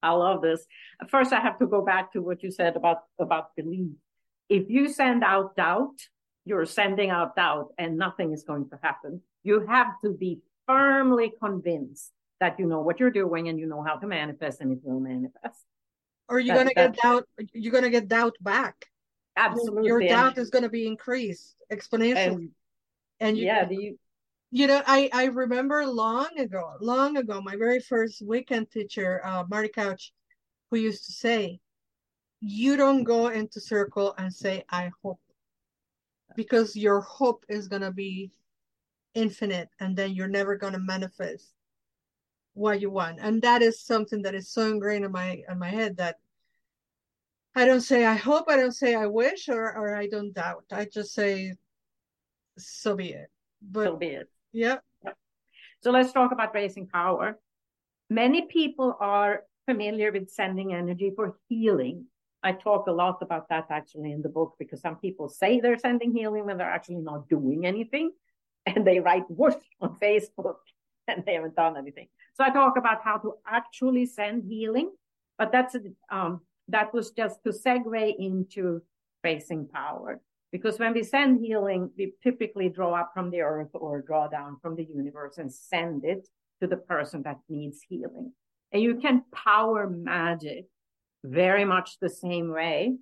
[0.02, 0.64] I love this.
[1.08, 3.90] First, I have to go back to what you said about, about belief.
[4.48, 5.96] If you send out doubt,
[6.44, 9.20] you're sending out doubt and nothing is going to happen.
[9.42, 13.82] You have to be firmly convinced that you know what you're doing and you know
[13.82, 15.64] how to manifest and it will manifest.
[16.28, 18.86] Or you're gonna get doubt you're gonna get doubt back.
[19.36, 19.86] Absolutely.
[19.86, 22.16] Your doubt is gonna be increased exponentially.
[22.34, 22.50] And,
[23.20, 23.98] and you, yeah, you
[24.50, 29.44] you know, I, I remember long ago, long ago, my very first Wiccan teacher, uh,
[29.50, 30.12] Marty Couch,
[30.70, 31.60] who used to say,
[32.40, 35.20] you don't go into circle and say, I hope,
[36.36, 38.30] because your hope is going to be
[39.14, 41.52] infinite and then you're never going to manifest
[42.56, 43.18] what you want.
[43.20, 46.16] And that is something that is so ingrained in my, in my head that
[47.54, 50.64] I don't say, I hope, I don't say, I wish, or, or I don't doubt.
[50.72, 51.54] I just say,
[52.58, 53.30] so be it.
[53.62, 54.76] But so be it yeah.
[55.82, 57.38] So let's talk about raising power.
[58.08, 62.06] Many people are familiar with sending energy for healing.
[62.42, 65.78] I talk a lot about that actually in the book because some people say they're
[65.78, 68.12] sending healing when they're actually not doing anything.
[68.64, 70.56] And they write whoosh on Facebook
[71.16, 72.08] and they haven't done anything.
[72.34, 74.90] So I talk about how to actually send healing,
[75.38, 75.76] but that's
[76.10, 78.82] um, that was just to segue into
[79.22, 80.20] raising power.
[80.52, 84.58] Because when we send healing, we typically draw up from the earth or draw down
[84.62, 86.28] from the universe and send it
[86.60, 88.32] to the person that needs healing.
[88.72, 90.66] And you can power magic
[91.24, 92.96] very much the same way.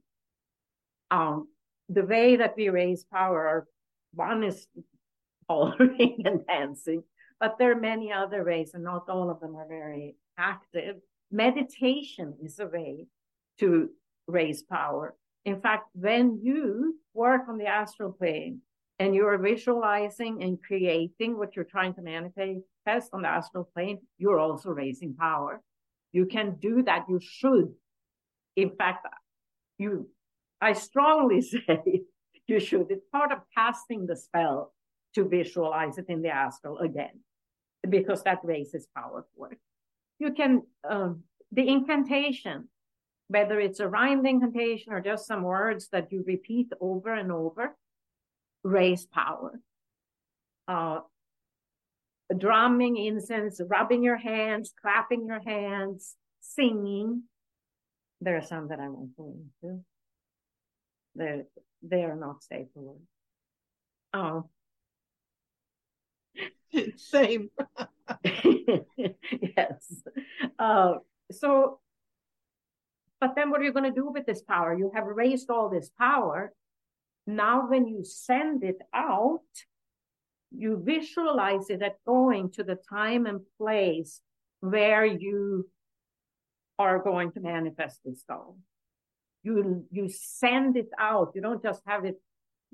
[1.10, 1.48] Um,
[1.88, 3.66] the way that we raise power,
[4.14, 4.66] one is
[5.48, 7.02] hollering and dancing,
[7.44, 10.96] but there are many other ways, and not all of them are very active.
[11.30, 13.06] Meditation is a way
[13.60, 13.90] to
[14.26, 15.14] raise power.
[15.44, 18.62] In fact, when you work on the astral plane
[18.98, 24.38] and you're visualizing and creating what you're trying to manifest on the astral plane, you're
[24.38, 25.60] also raising power.
[26.12, 27.04] You can do that.
[27.10, 27.74] You should.
[28.56, 29.06] In fact,
[29.76, 30.08] you,
[30.62, 32.04] I strongly say
[32.46, 32.86] you should.
[32.88, 34.72] It's part of casting the spell
[35.14, 37.20] to visualize it in the astral again,
[37.88, 39.58] because that raises power for it.
[40.18, 42.68] You can, um, the incantation,
[43.28, 47.76] whether it's a rhymed incantation or just some words that you repeat over and over,
[48.62, 49.60] raise power.
[50.66, 51.00] Uh,
[52.38, 57.24] drumming incense, rubbing your hands, clapping your hands, singing.
[58.20, 59.80] There are some that I won't go into.
[61.14, 61.44] They're,
[61.82, 62.98] they are not safe for work.
[64.14, 64.48] Oh.
[66.96, 67.50] Same.
[68.24, 70.02] yes.
[70.58, 70.94] Uh,
[71.30, 71.80] so,
[73.20, 74.74] but then what are you going to do with this power?
[74.74, 76.52] You have raised all this power.
[77.26, 79.40] Now, when you send it out,
[80.50, 84.20] you visualize it at going to the time and place
[84.60, 85.68] where you
[86.78, 88.56] are going to manifest this goal
[89.44, 91.32] you you send it out.
[91.34, 92.20] You don't just have it,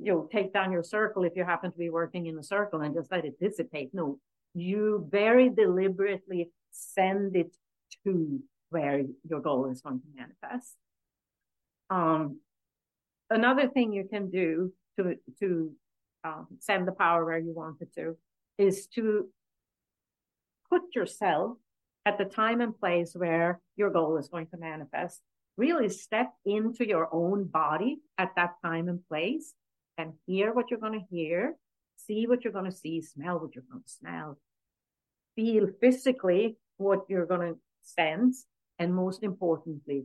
[0.02, 2.94] you take down your circle if you happen to be working in a circle and
[2.94, 3.90] just let it dissipate.
[3.92, 4.18] No,
[4.54, 7.54] you very deliberately send it
[8.04, 10.76] to where your goal is going to manifest.
[11.90, 12.40] Um,
[13.28, 15.72] another thing you can do to to
[16.24, 18.16] um, send the power where you want it to
[18.58, 19.28] is to
[20.68, 21.56] put yourself
[22.06, 25.20] at the time and place where your goal is going to manifest
[25.56, 29.52] really step into your own body at that time and place
[29.98, 31.55] and hear what you're going to hear,
[31.96, 34.38] see what you're going to see, smell what you're going to smell,
[35.37, 38.46] feel physically what you're going to sense,
[38.79, 40.05] and most importantly,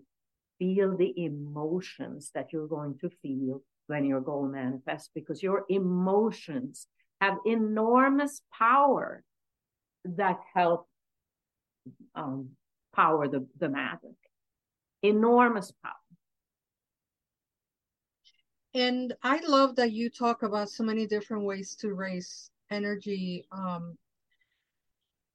[0.59, 6.87] feel the emotions that you're going to feel when your goal manifests because your emotions
[7.21, 9.23] have enormous power
[10.03, 10.87] that help
[12.15, 12.49] um,
[12.93, 14.15] power the, the magic
[15.07, 15.93] enormous power.
[18.75, 23.47] And I love that you talk about so many different ways to raise energy.
[23.49, 23.97] Um,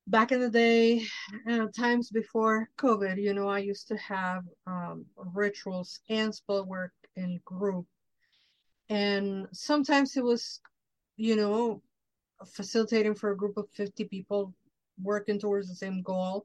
[0.06, 1.06] back in the day,
[1.50, 6.92] uh, times before COVID, you know, I used to have um, rituals and spell work
[7.16, 7.86] in group.
[8.90, 10.60] And sometimes it was,
[11.16, 11.80] you know,
[12.46, 14.52] facilitating for a group of 50 people
[15.02, 16.44] working towards the same goal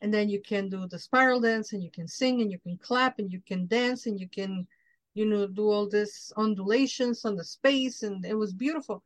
[0.00, 2.76] and then you can do the spiral dance and you can sing and you can
[2.78, 4.66] clap and you can dance and you can
[5.14, 9.02] you know do all this undulations on the space and it was beautiful.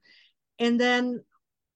[0.58, 1.24] And then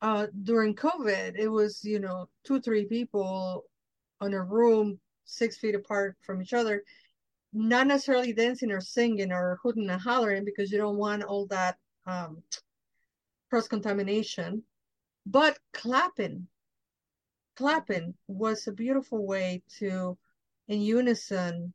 [0.03, 3.64] uh during covid it was you know two three people
[4.23, 6.83] on a room six feet apart from each other
[7.53, 11.77] not necessarily dancing or singing or hooting and hollering because you don't want all that
[12.07, 12.43] um
[13.51, 14.62] cross contamination
[15.27, 16.49] but clapping.
[17.57, 20.16] Clapping was a beautiful way to,
[20.69, 21.75] in unison,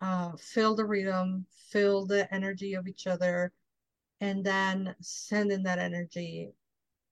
[0.00, 3.52] uh, feel the rhythm, feel the energy of each other,
[4.20, 6.52] and then sending that energy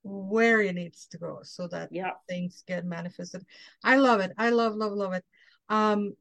[0.02, 2.10] where it needs to go so that yeah.
[2.28, 3.44] things get manifested.
[3.82, 4.32] I love it.
[4.36, 5.24] I love, love, love it.
[5.68, 6.14] Um,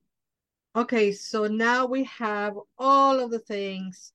[0.75, 4.13] okay, so now we have all of the things.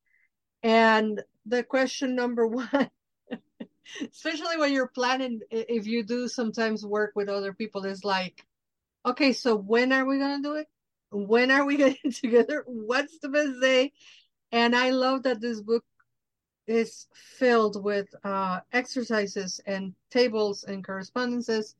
[0.62, 2.90] And the question number one
[4.12, 8.44] especially when you're planning if you do sometimes work with other people is like
[9.06, 10.66] okay so when are we going to do it
[11.10, 12.64] when are we getting together?
[12.66, 13.92] What's the best day?
[14.50, 15.84] And i love that this book
[16.66, 21.74] is filled with uh, exercises and tables and correspondences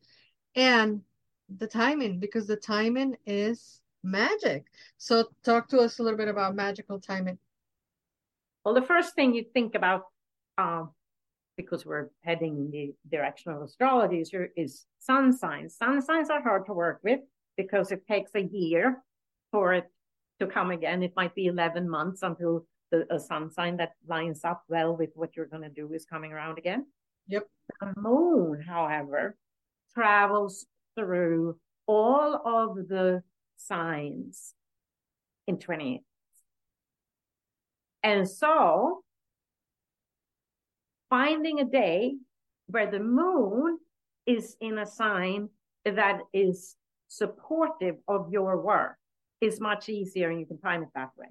[0.54, 1.02] and
[1.58, 4.64] the timing because the timing is magic.
[4.96, 7.38] So talk to us a little bit about magical timing.
[8.64, 10.04] Well the first thing you think about
[10.56, 10.90] um,
[11.56, 15.76] because we're heading in the direction of astrology is, is sun signs.
[15.76, 17.20] Sun signs are hard to work with
[17.56, 19.02] because it takes a year
[19.50, 19.90] for it
[20.40, 21.02] to come again.
[21.02, 25.10] It might be 11 months until the, a sun sign that lines up well with
[25.14, 26.86] what you're going to do is coming around again.
[27.28, 27.46] Yep.
[27.80, 29.36] The moon, however,
[29.94, 33.22] travels through all of the
[33.56, 34.54] signs
[35.46, 36.00] in 28.
[38.02, 39.02] And so
[41.10, 42.14] finding a day
[42.66, 43.78] where the moon
[44.26, 45.48] is in a sign
[45.84, 46.76] that is
[47.08, 48.96] supportive of your work
[49.40, 51.28] is much easier and you can time it that way.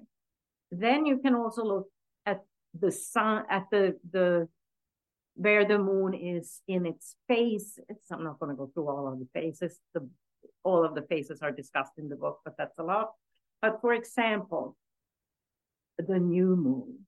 [0.70, 1.88] Then you can also look
[2.26, 2.42] at
[2.78, 4.48] the sun, at the, the
[5.34, 7.78] where the moon is in its phase.
[7.88, 9.78] It's, I'm not going to go through all of the phases.
[9.94, 10.08] The,
[10.64, 13.12] all of the phases are discussed in the book, but that's a lot.
[13.62, 14.76] But for example,
[15.98, 16.98] the new moon.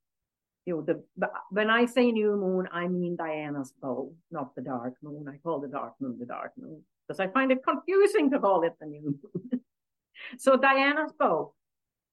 [0.66, 4.62] You know, the, the when I say new moon, I mean Diana's bow, not the
[4.62, 5.26] dark moon.
[5.28, 8.62] I call the dark moon the dark moon because I find it confusing to call
[8.62, 9.50] it the new moon.
[10.38, 11.54] so Diana's bow,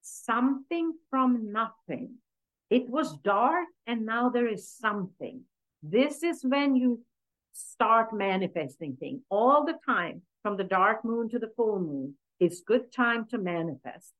[0.02, 2.14] something from nothing.
[2.70, 5.42] It was dark and now there is something.
[5.82, 7.02] This is when you
[7.52, 12.14] start manifesting things all the time from the dark moon to the full moon.
[12.40, 14.12] It's good time to manifest.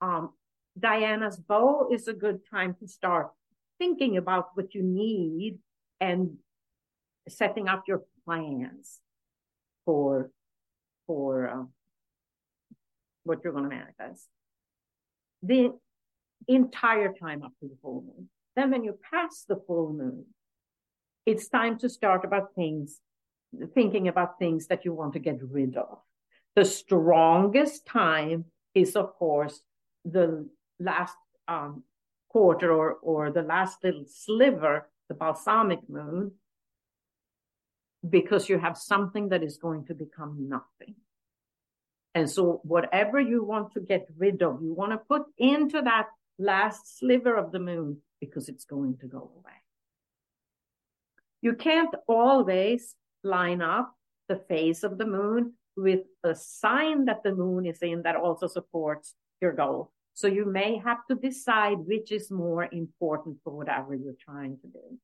[0.00, 0.30] Um,
[0.78, 3.30] Diana's bow is a good time to start
[3.78, 5.58] thinking about what you need
[6.00, 6.36] and
[7.28, 9.00] setting up your plans
[9.84, 10.30] for
[11.06, 11.64] for uh,
[13.26, 14.28] what you're going to manifest.
[15.42, 15.72] The
[16.48, 18.28] entire time up to the full moon.
[18.54, 20.24] Then when you pass the full moon,
[21.26, 23.00] it's time to start about things,
[23.74, 25.98] thinking about things that you want to get rid of.
[26.54, 29.60] The strongest time is, of course,
[30.04, 30.48] the
[30.78, 31.16] last
[31.48, 31.82] um,
[32.28, 36.32] quarter or, or the last little sliver, the balsamic moon,
[38.08, 40.94] because you have something that is going to become nothing.
[42.16, 46.06] And so whatever you want to get rid of, you want to put into that
[46.38, 49.58] last sliver of the moon because it's going to go away.
[51.42, 53.94] You can't always line up
[54.28, 58.46] the phase of the moon with a sign that the moon is in that also
[58.46, 59.92] supports your goal.
[60.14, 64.68] So you may have to decide which is more important for whatever you're trying to
[64.68, 64.98] do.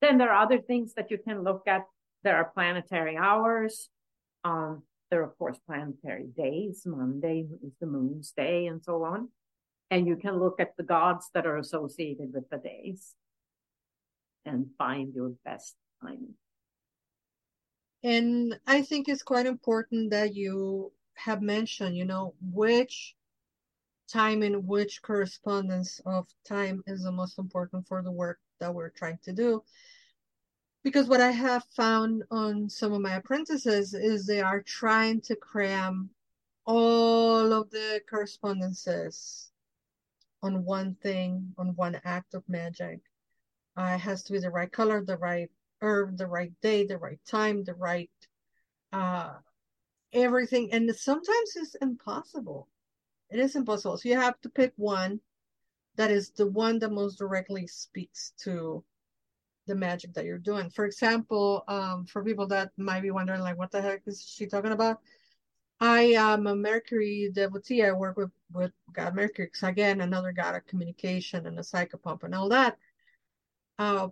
[0.00, 1.82] Then there are other things that you can look at.
[2.24, 3.90] There are planetary hours.
[4.44, 6.82] Um, there are, of course, planetary days.
[6.86, 9.28] Monday is the moon's day and so on.
[9.90, 13.14] And you can look at the gods that are associated with the days
[14.44, 16.34] and find your best timing.
[18.02, 23.14] And I think it's quite important that you have mentioned, you know, which
[24.08, 28.90] time in which correspondence of time is the most important for the work that we're
[28.90, 29.62] trying to do.
[30.82, 35.36] Because what I have found on some of my apprentices is they are trying to
[35.36, 36.10] cram
[36.64, 39.50] all of the correspondences
[40.42, 43.00] on one thing, on one act of magic.
[43.76, 45.50] Uh, it has to be the right color, the right
[45.80, 48.10] herb, the right day, the right time, the right
[48.92, 49.34] uh,
[50.12, 50.72] everything.
[50.72, 52.68] And sometimes it's impossible
[53.30, 53.98] it is impossible.
[53.98, 55.20] So you have to pick one
[55.96, 58.84] that is the one that most directly speaks to
[59.68, 60.70] the magic that you're doing.
[60.70, 64.46] For example, um, for people that might be wondering, like, what the heck is she
[64.46, 64.98] talking about?
[65.80, 67.84] I am a Mercury devotee.
[67.84, 72.24] I work with with God Mercury, because again, another god of communication and a psychopomp
[72.24, 72.76] and all that.
[73.78, 74.08] Uh,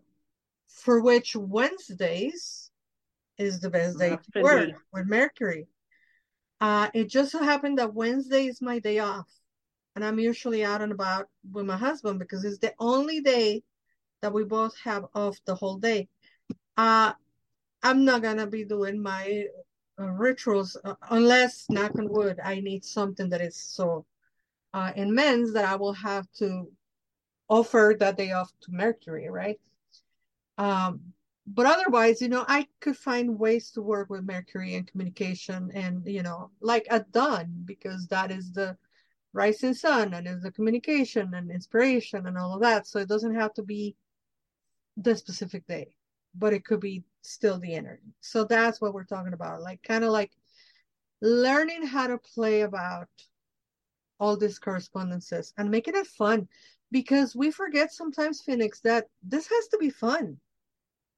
[0.69, 2.71] for which Wednesdays
[3.39, 5.67] is the best day to work with Mercury.
[6.61, 9.29] Uh, it just so happened that Wednesday is my day off.
[9.95, 13.63] And I'm usually out and about with my husband because it's the only day
[14.23, 16.09] that we both have off the whole day.
[16.77, 17.13] Uh,
[17.83, 19.45] I'm not to be doing my
[19.99, 24.05] uh, rituals uh, unless, knock on wood, I need something that is so
[24.75, 26.71] uh, immense that I will have to
[27.49, 29.59] offer that day off to Mercury, right?
[30.59, 31.01] Um,
[31.47, 36.05] but otherwise, you know, I could find ways to work with Mercury and communication and,
[36.07, 38.77] you know, like a done because that is the
[39.33, 42.87] rising sun and is the communication and inspiration and all of that.
[42.87, 43.95] So it doesn't have to be
[44.97, 45.95] the specific day,
[46.35, 48.15] but it could be still the energy.
[48.21, 49.63] So that's what we're talking about.
[49.63, 50.33] Like kind of like
[51.21, 53.09] learning how to play about
[54.19, 56.49] all these correspondences and making it fun
[56.91, 60.39] because we forget sometimes, Phoenix, that this has to be fun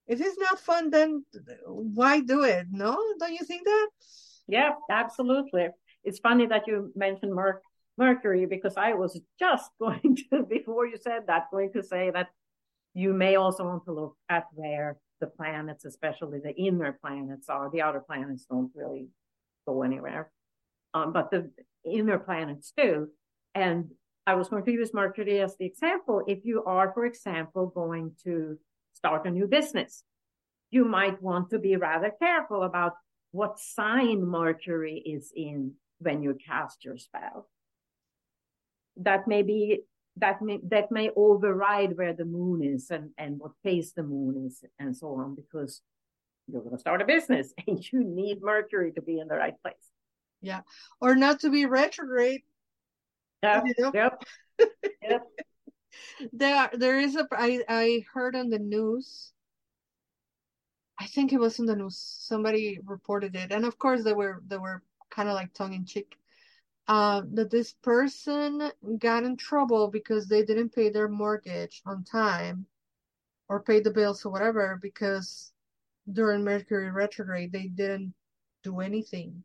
[0.09, 1.25] if it's not fun, then
[1.67, 2.67] why do it?
[2.71, 3.89] No, don't you think that?
[4.49, 5.69] Yeah, absolutely.
[6.03, 7.61] It's funny that you mentioned Mer-
[7.99, 12.29] Mercury because I was just going to, before you said that, going to say that
[12.95, 17.71] you may also want to look at where the planets, especially the inner planets, are.
[17.71, 19.09] The outer planets don't really
[19.67, 20.31] go anywhere,
[20.95, 21.51] um, but the
[21.85, 23.09] inner planets do.
[23.55, 23.91] And
[24.27, 26.23] I was going to use Mercury as the example.
[26.27, 28.59] If you are, for example, going to
[28.93, 30.05] start a new business,
[30.71, 32.93] you might want to be rather careful about
[33.31, 37.49] what sign Mercury is in when you cast your spell.
[38.97, 39.83] That may be
[40.21, 44.47] that may that may override where the moon is and, and what phase the moon
[44.47, 45.83] is and so on, because
[46.47, 49.55] you're going to start a business and you need Mercury to be in the right
[49.63, 49.75] place.
[50.41, 50.61] Yeah.
[51.01, 52.43] Or not to be retrograde.
[53.43, 53.63] Yeah.
[53.65, 53.91] You know?
[53.95, 54.23] Yep.
[55.03, 55.27] yep
[56.33, 59.33] there there is a I I heard on the news
[60.99, 61.97] I think it was in the news.
[61.97, 65.85] Somebody reported it, and of course they were they were kind of like tongue in
[65.87, 66.17] cheek.
[66.89, 72.67] Uh, that this person got in trouble because they didn't pay their mortgage on time,
[73.49, 75.53] or pay the bills or whatever because
[76.13, 78.15] during Mercury retrograde they didn't
[78.65, 79.45] do anything,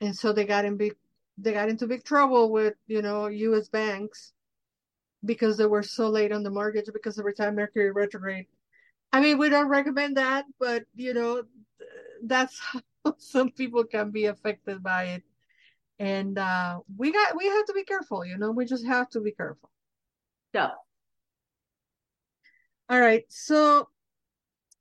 [0.00, 0.96] and so they got in big
[1.38, 3.68] they got into big trouble with you know U.S.
[3.68, 4.32] banks
[5.24, 8.46] because they were so late on the mortgage because every time Mercury retrograde
[9.12, 11.42] I mean, we don't recommend that, but you know,
[12.24, 12.58] that's
[13.04, 15.22] how some people can be affected by it.
[15.98, 19.20] And uh, we got we have to be careful, you know, we just have to
[19.20, 19.70] be careful.
[20.52, 20.70] Yeah.
[22.88, 23.24] All right.
[23.28, 23.88] So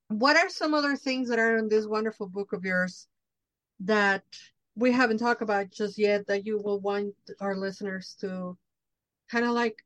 [0.09, 3.07] what are some other things that are in this wonderful book of yours
[3.79, 4.23] that
[4.75, 8.57] we haven't talked about just yet that you will want our listeners to
[9.29, 9.83] kind of like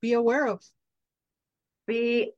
[0.00, 0.62] be aware of?
[1.86, 2.32] We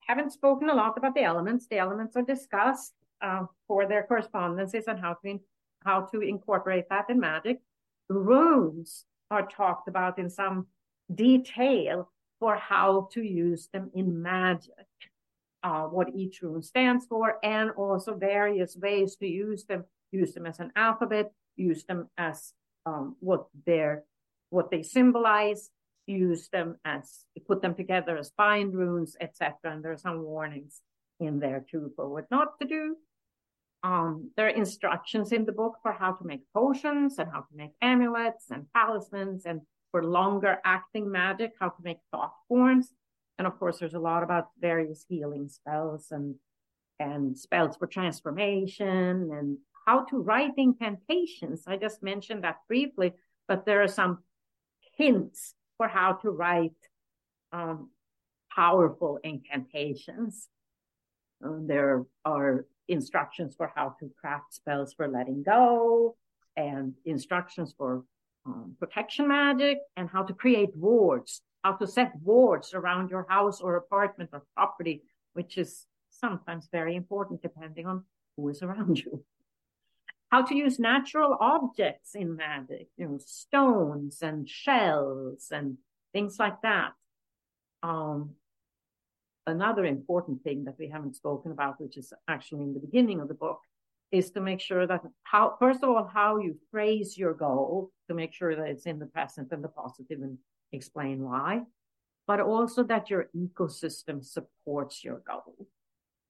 [0.00, 1.66] haven't spoken a lot about the elements.
[1.68, 5.38] The elements are discussed uh, for their correspondences and how to
[5.84, 7.60] how to incorporate that in magic.
[8.08, 10.66] Runes are talked about in some
[11.14, 12.10] detail
[12.40, 14.72] for how to use them in magic.
[15.62, 19.84] Uh, what each rune stands for, and also various ways to use them.
[20.12, 21.32] Use them as an alphabet.
[21.56, 22.52] Use them as
[22.86, 24.04] um, what their
[24.50, 25.70] what they symbolize
[26.08, 29.56] use them as put them together as bind runes, etc.
[29.64, 30.80] And there are some warnings
[31.20, 32.96] in there too for what not to do.
[33.82, 37.54] Um, there are instructions in the book for how to make potions and how to
[37.54, 39.60] make amulets and talismans and
[39.90, 42.92] for longer acting magic, how to make thought forms.
[43.38, 46.34] And of course, there's a lot about various healing spells and
[47.00, 51.62] and spells for transformation and how to write incantations.
[51.66, 53.14] I just mentioned that briefly,
[53.46, 54.18] but there are some
[54.96, 56.72] hints for how to write
[57.52, 57.90] um,
[58.54, 60.48] powerful incantations.
[61.42, 66.16] Um, there are instructions for how to craft spells for letting go
[66.56, 68.04] and instructions for
[68.46, 73.60] um, protection magic and how to create wards, how to set wards around your house
[73.60, 75.02] or apartment or property,
[75.34, 78.04] which is sometimes very important depending on
[78.36, 79.24] who is around you
[80.30, 85.78] how to use natural objects in magic, you know, stones and shells and
[86.12, 86.92] things like that.
[87.82, 88.34] Um,
[89.48, 93.28] another important thing that we haven't spoken about, which is actually in the beginning of
[93.28, 93.60] the book,
[94.10, 98.14] is to make sure that how, first of all, how you phrase your goal to
[98.14, 100.38] make sure that it's in the present and the positive and
[100.72, 101.62] explain why,
[102.26, 105.66] but also that your ecosystem supports your goal,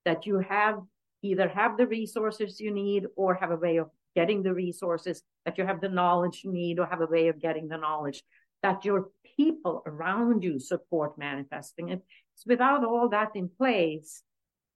[0.04, 0.80] that you have
[1.22, 5.58] either have the resources you need or have a way of getting the resources, that
[5.58, 8.22] you have the knowledge you need or have a way of getting the knowledge,
[8.62, 12.02] that your people around you support manifesting it.
[12.34, 14.22] So without all that in place,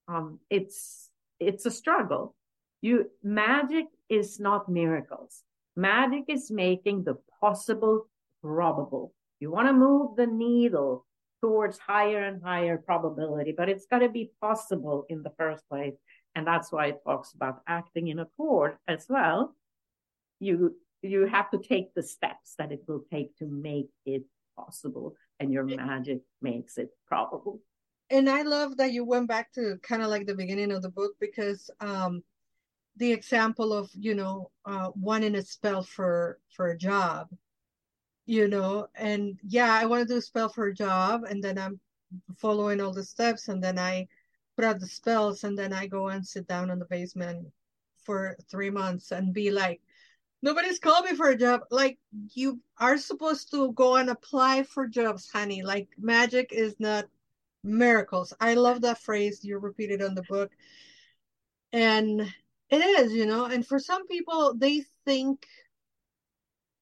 [0.08, 1.10] um, it's
[1.40, 2.34] it's a struggle.
[2.80, 5.42] You magic is not miracles.
[5.76, 8.08] Magic is making the possible
[8.42, 9.14] probable.
[9.40, 11.06] You want to move the needle
[11.40, 15.94] towards higher and higher probability, but it's got to be possible in the first place.
[16.34, 19.54] And that's why it talks about acting in accord as well.
[20.38, 24.24] You you have to take the steps that it will take to make it
[24.56, 27.60] possible, and your magic makes it probable.
[28.10, 30.90] And I love that you went back to kind of like the beginning of the
[30.90, 32.22] book because um,
[32.96, 37.28] the example of you know uh, wanting a spell for for a job,
[38.26, 41.58] you know, and yeah, I want to do a spell for a job, and then
[41.58, 41.80] I'm
[42.36, 44.08] following all the steps, and then I
[44.56, 47.48] put out the spells and then I go and sit down in the basement
[48.04, 49.80] for three months and be like,
[50.42, 51.62] nobody's called me for a job.
[51.70, 51.98] Like
[52.34, 55.62] you are supposed to go and apply for jobs, honey.
[55.62, 57.06] Like magic is not
[57.64, 58.34] miracles.
[58.40, 60.50] I love that phrase you repeated on the book.
[61.72, 62.20] And
[62.70, 65.46] it is, you know, and for some people they think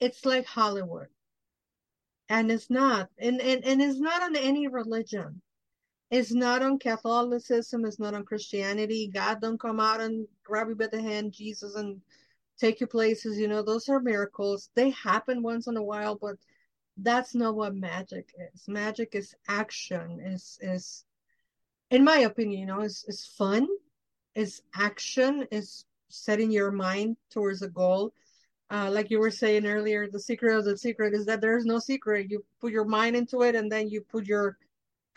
[0.00, 1.08] it's like Hollywood.
[2.28, 3.08] And it's not.
[3.18, 5.42] And and, and it's not on any religion
[6.10, 7.84] it's not on Catholicism.
[7.84, 9.10] It's not on Christianity.
[9.14, 12.00] God don't come out and grab you by the hand, Jesus, and
[12.60, 13.38] take you places.
[13.38, 14.70] You know, those are miracles.
[14.74, 16.36] They happen once in a while, but
[16.96, 18.68] that's not what magic is.
[18.68, 20.20] Magic is action.
[20.20, 21.04] Is is,
[21.90, 23.66] in my opinion, you know, is is fun.
[24.34, 25.46] Is action.
[25.50, 28.12] Is setting your mind towards a goal.
[28.72, 31.78] Uh, like you were saying earlier, the secret of the secret is that there's no
[31.78, 32.30] secret.
[32.30, 34.58] You put your mind into it, and then you put your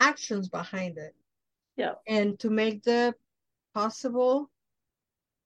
[0.00, 1.14] actions behind it.
[1.76, 1.94] Yeah.
[2.08, 3.14] And to make the
[3.72, 4.50] possible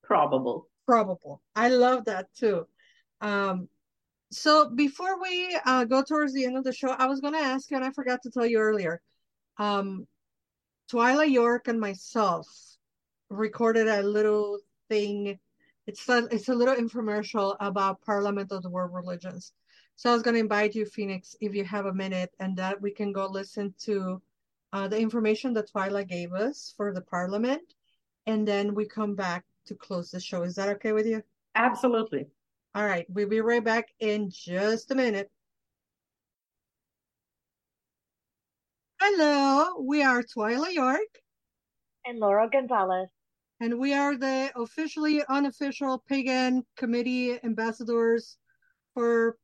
[0.03, 0.69] probable.
[0.89, 1.43] Probable.
[1.55, 2.67] I love that too.
[3.21, 3.69] Um,
[4.31, 7.41] so before we uh, go towards the end of the show, I was going to
[7.41, 9.03] ask you, and I forgot to tell you earlier.
[9.59, 10.07] Um,
[10.91, 12.49] Twyla York and myself
[13.29, 15.39] recorded a little thing.
[15.87, 19.53] It's a, it's a little infomercial about Parliament of the World Religions.
[19.97, 22.81] So I was going to invite you, Phoenix, if you have a minute, and that
[22.81, 24.23] we can go listen to
[24.73, 27.75] uh, the information that Twyla gave us for the Parliament,
[28.25, 30.43] and then we come back to close the show.
[30.43, 31.23] Is that okay with you?
[31.55, 32.27] Absolutely.
[32.75, 35.31] All right, we'll be right back in just a minute.
[39.01, 41.23] Hello, we are Twyla York.
[42.05, 43.09] And Laura Gonzalez.
[43.61, 48.37] And we are the officially unofficial pagan committee ambassadors
[48.95, 49.37] for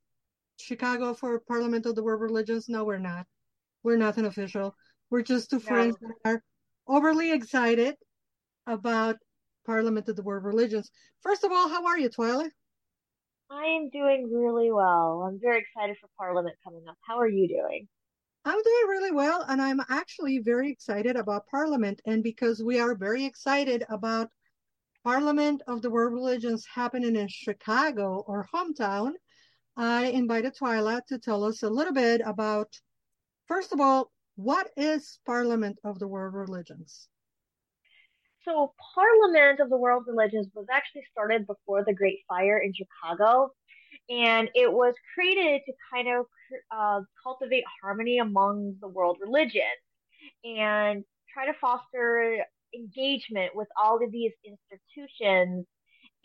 [0.59, 2.69] Chicago for Parliament of the World Religions.
[2.69, 3.27] No, we're not.
[3.83, 4.75] We're nothing official.
[5.11, 5.63] We're just two no.
[5.63, 6.43] friends that are
[6.87, 7.97] overly excited
[8.67, 9.17] about
[9.65, 10.91] Parliament of the World Religions.
[11.21, 12.49] First of all, how are you, Twyla?
[13.51, 15.25] I am doing really well.
[15.29, 16.97] I'm very excited for Parliament coming up.
[17.03, 17.89] How are you doing?
[18.47, 22.01] I'm doing really well, and I'm actually very excited about Parliament.
[22.07, 24.29] And because we are very excited about
[25.03, 29.13] Parliament of the World Religions happening in Chicago, or hometown,
[29.77, 32.69] I invited Twyla to tell us a little bit about,
[33.47, 37.09] first of all, what is Parliament of the World Religions?
[38.45, 43.51] So, Parliament of the World Religions was actually started before the Great Fire in Chicago
[44.11, 46.27] and it was created to kind of
[46.71, 49.63] uh, cultivate harmony among the world religions
[50.45, 55.67] and try to foster engagement with all of these institutions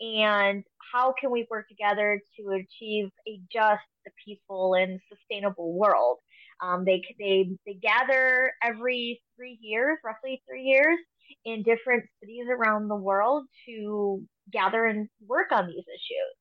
[0.00, 3.82] and how can we work together to achieve a just
[4.24, 6.18] peaceful and sustainable world.
[6.62, 10.98] Um, they, they they gather every three years roughly three years
[11.44, 14.22] in different cities around the world to
[14.52, 16.36] gather and work on these issues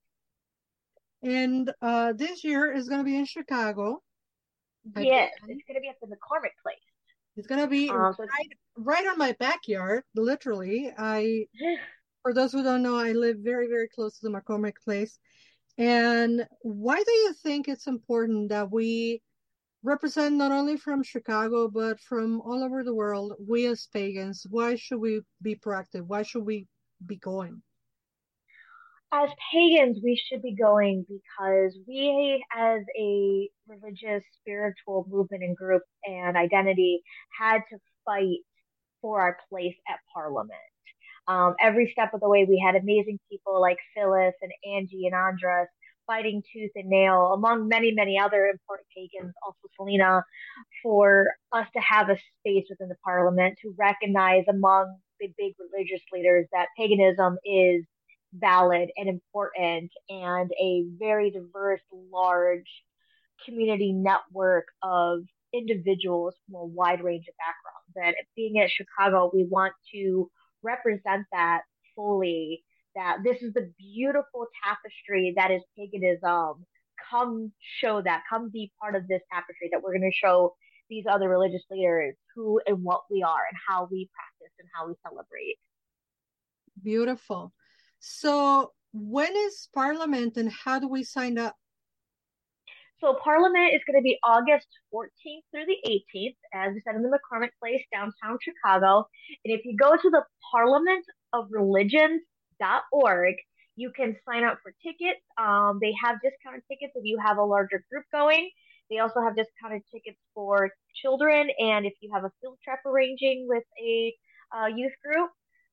[1.23, 4.01] and uh, this year is going to be in Chicago.
[4.95, 6.77] Yes, it's going to be at the McCormick Place.
[7.35, 8.17] It's going to be um, right,
[8.77, 10.91] right on my backyard, literally.
[10.97, 11.45] I,
[12.21, 15.19] for those who don't know, I live very, very close to the McCormick Place.
[15.77, 19.21] And why do you think it's important that we
[19.83, 24.45] represent not only from Chicago, but from all over the world, we as pagans?
[24.49, 26.05] Why should we be proactive?
[26.07, 26.67] Why should we
[27.05, 27.61] be going?
[29.11, 35.81] as pagans, we should be going because we, as a religious, spiritual movement and group
[36.03, 37.01] and identity,
[37.37, 38.39] had to fight
[39.01, 40.53] for our place at Parliament.
[41.27, 45.15] Um, every step of the way, we had amazing people like Phyllis and Angie and
[45.15, 45.67] Andras
[46.09, 50.23] fighting tooth and nail, among many, many other important pagans, also Selena,
[50.81, 56.01] for us to have a space within the Parliament to recognize among the big religious
[56.11, 57.85] leaders that paganism is
[58.33, 61.81] valid and important and a very diverse,
[62.11, 62.69] large
[63.45, 65.21] community network of
[65.53, 68.15] individuals from a wide range of backgrounds.
[68.17, 70.29] And being at Chicago, we want to
[70.63, 71.61] represent that
[71.95, 72.63] fully.
[72.99, 76.65] That this is the beautiful tapestry that is paganism.
[77.09, 78.23] Come show that.
[78.29, 80.53] Come be part of this tapestry that we're going to show
[80.89, 84.89] these other religious leaders who and what we are and how we practice and how
[84.89, 85.55] we celebrate.
[86.83, 87.53] Beautiful.
[87.99, 91.55] So when is Parliament and how do we sign up?
[92.99, 95.07] So Parliament is going to be August 14th
[95.51, 99.07] through the 18th, as we said in the McCormick Place, downtown Chicago.
[99.45, 101.47] And if you go to the Parliament of
[102.59, 103.35] Religions.org,
[103.75, 105.21] you can sign up for tickets.
[105.37, 108.49] Um, they have discounted tickets if you have a larger group going.
[108.89, 113.45] They also have discounted tickets for children, and if you have a field trip arranging
[113.47, 114.13] with a
[114.55, 115.29] uh, youth group,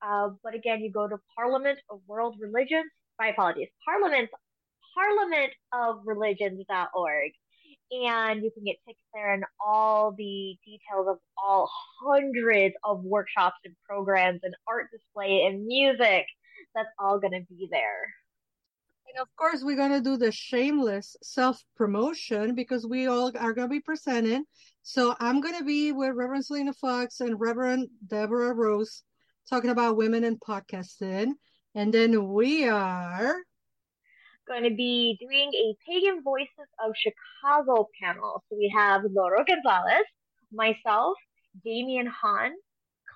[0.06, 2.90] uh, but again, you go to Parliament of World Religions.
[3.18, 3.68] My apologies.
[3.88, 4.28] Parliament,
[4.94, 7.32] Parliament of Religions.org.
[7.92, 11.70] And you can get tickets there and all the details of all
[12.02, 16.26] hundreds of workshops and programs and art display and music.
[16.76, 18.04] That's all going to be there.
[19.08, 23.54] And of course, we're going to do the shameless self promotion because we all are
[23.54, 24.44] going to be presenting.
[24.82, 29.02] So I'm going to be with Reverend Selena Fox and Reverend Deborah Rose
[29.48, 31.32] talking about women in podcasting.
[31.74, 33.36] And then we are
[34.46, 38.44] going to be doing a Pagan Voices of Chicago panel.
[38.48, 40.04] So we have Laura Gonzalez,
[40.52, 41.16] myself,
[41.64, 42.52] Damian Hahn,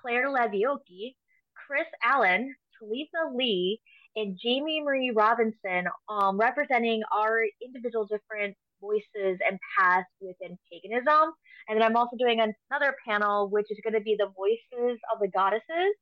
[0.01, 1.15] Claire Levioki,
[1.55, 3.79] Chris Allen, Talitha Lee,
[4.15, 11.31] and Jamie Marie Robinson um, representing our individual different voices and paths within paganism.
[11.69, 15.19] And then I'm also doing another panel, which is going to be the voices of
[15.21, 15.95] the goddesses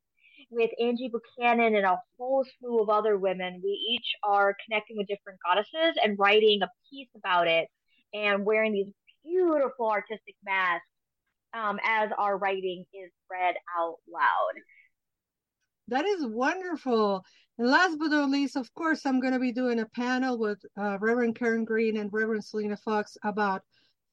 [0.49, 3.61] with Angie Buchanan and a whole slew of other women.
[3.63, 7.67] We each are connecting with different goddesses and writing a piece about it
[8.13, 8.91] and wearing these
[9.23, 10.85] beautiful artistic masks
[11.53, 14.61] um, as our writing is read out loud.
[15.89, 17.25] That is wonderful.
[17.57, 20.59] And last but not least, of course, I'm going to be doing a panel with
[20.79, 23.63] uh, Reverend Karen Green and Reverend Selena Fox about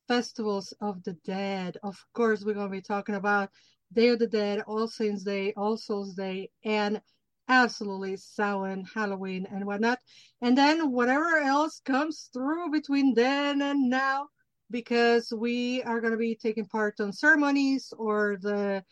[0.08, 1.76] festivals of the dead.
[1.82, 3.50] Of course, we're going to be talking about
[3.92, 7.00] Day of the Dead, All Saints Day, All Souls Day, and
[7.48, 9.98] absolutely Samhain, Halloween, and whatnot.
[10.40, 14.28] And then whatever else comes through between then and now,
[14.70, 18.82] because we are going to be taking part on ceremonies or the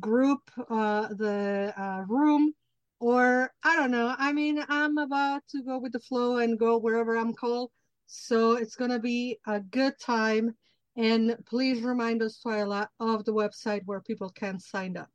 [0.00, 0.40] group,
[0.70, 2.54] uh, the uh, room,
[3.00, 4.14] or I don't know.
[4.16, 7.70] I mean, I'm about to go with the flow and go wherever I'm called.
[8.06, 10.54] So it's going to be a good time.
[10.96, 15.08] And please remind us, Twyla, of the website where people can sign up.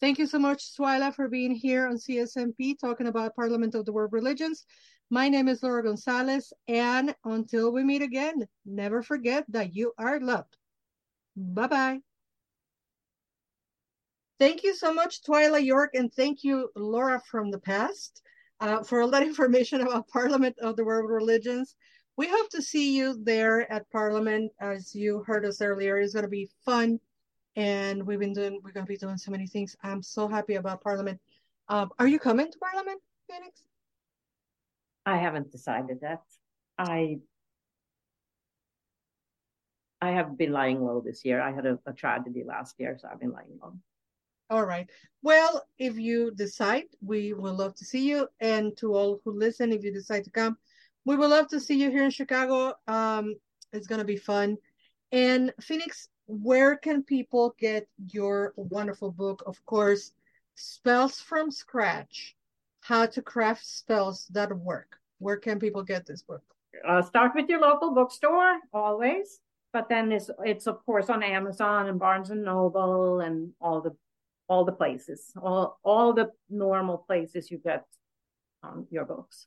[0.00, 3.92] Thank you so much, Twyla, for being here on CSMP talking about Parliament of the
[3.92, 4.64] World Religions.
[5.10, 10.18] My name is Laura Gonzalez, and until we meet again, never forget that you are
[10.18, 10.56] loved.
[11.36, 11.98] Bye bye.
[14.38, 18.22] Thank you so much, Twyla York, and thank you, Laura from the past,
[18.60, 21.76] uh, for all that information about Parliament of the World Religions.
[22.16, 24.52] We hope to see you there at Parliament.
[24.60, 27.00] As you heard us earlier, it's going to be fun
[27.56, 29.76] and we've been doing we're going to be doing so many things.
[29.82, 31.20] I'm so happy about parliament.
[31.68, 33.62] Um, are you coming to parliament phoenix?
[35.06, 36.22] I haven't decided that.
[36.78, 37.18] I
[40.02, 41.40] i have been lying low this year.
[41.40, 43.74] I had a, a tragedy last year so i've been lying low
[44.50, 44.88] all right
[45.22, 49.72] well if you decide we would love to see you and to all who listen
[49.72, 50.56] if you decide to come
[51.04, 53.34] we would love to see you here in chicago um,
[53.72, 54.56] it's going to be fun
[55.12, 59.42] and phoenix where can people get your wonderful book?
[59.46, 60.12] Of course,
[60.54, 62.36] Spells from Scratch
[62.80, 64.96] How to Craft Spells That Work.
[65.18, 66.42] Where can people get this book?
[66.86, 69.40] Uh, start with your local bookstore always,
[69.72, 73.94] but then it's it's of course on Amazon and Barnes and Noble and all the
[74.50, 77.84] all the places, all all the normal places you get
[78.64, 79.46] um, your books.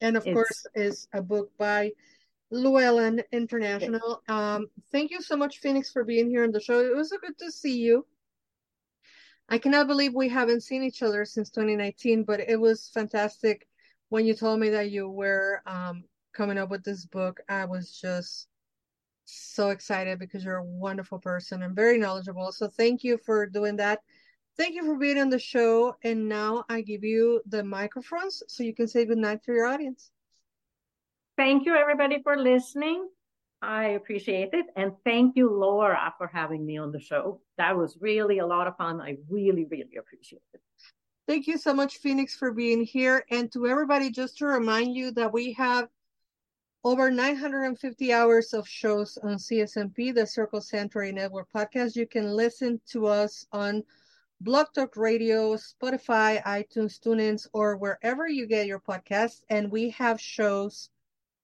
[0.00, 1.92] And of it's, course, is a book by
[2.50, 4.22] Llewellyn International.
[4.26, 6.80] Um, thank you so much, Phoenix, for being here on the show.
[6.80, 8.06] It was so good to see you.
[9.50, 13.68] I cannot believe we haven't seen each other since 2019, but it was fantastic
[14.08, 17.40] when you told me that you were um, coming up with this book.
[17.50, 18.48] I was just
[19.26, 22.50] so excited because you're a wonderful person and very knowledgeable.
[22.52, 24.00] So thank you for doing that.
[24.58, 25.96] Thank you for being on the show.
[26.02, 30.10] And now I give you the microphones so you can say goodnight to your audience.
[31.36, 33.08] Thank you, everybody, for listening.
[33.62, 34.66] I appreciate it.
[34.76, 37.40] And thank you, Laura, for having me on the show.
[37.56, 39.00] That was really a lot of fun.
[39.00, 40.60] I really, really appreciate it.
[41.28, 43.24] Thank you so much, Phoenix, for being here.
[43.30, 45.88] And to everybody, just to remind you that we have
[46.84, 51.96] over 950 hours of shows on CSMP, the Circle Sanctuary Network podcast.
[51.96, 53.84] You can listen to us on
[54.40, 59.42] Blog Talk Radio, Spotify, iTunes, TuneIn, or wherever you get your podcasts.
[59.50, 60.90] And we have shows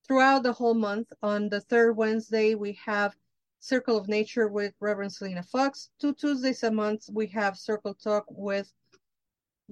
[0.06, 1.12] throughout the whole month.
[1.20, 3.16] On the third Wednesday, we have
[3.58, 5.90] Circle of Nature with Reverend Selena Fox.
[6.00, 8.72] Two Tuesdays a month, we have Circle Talk with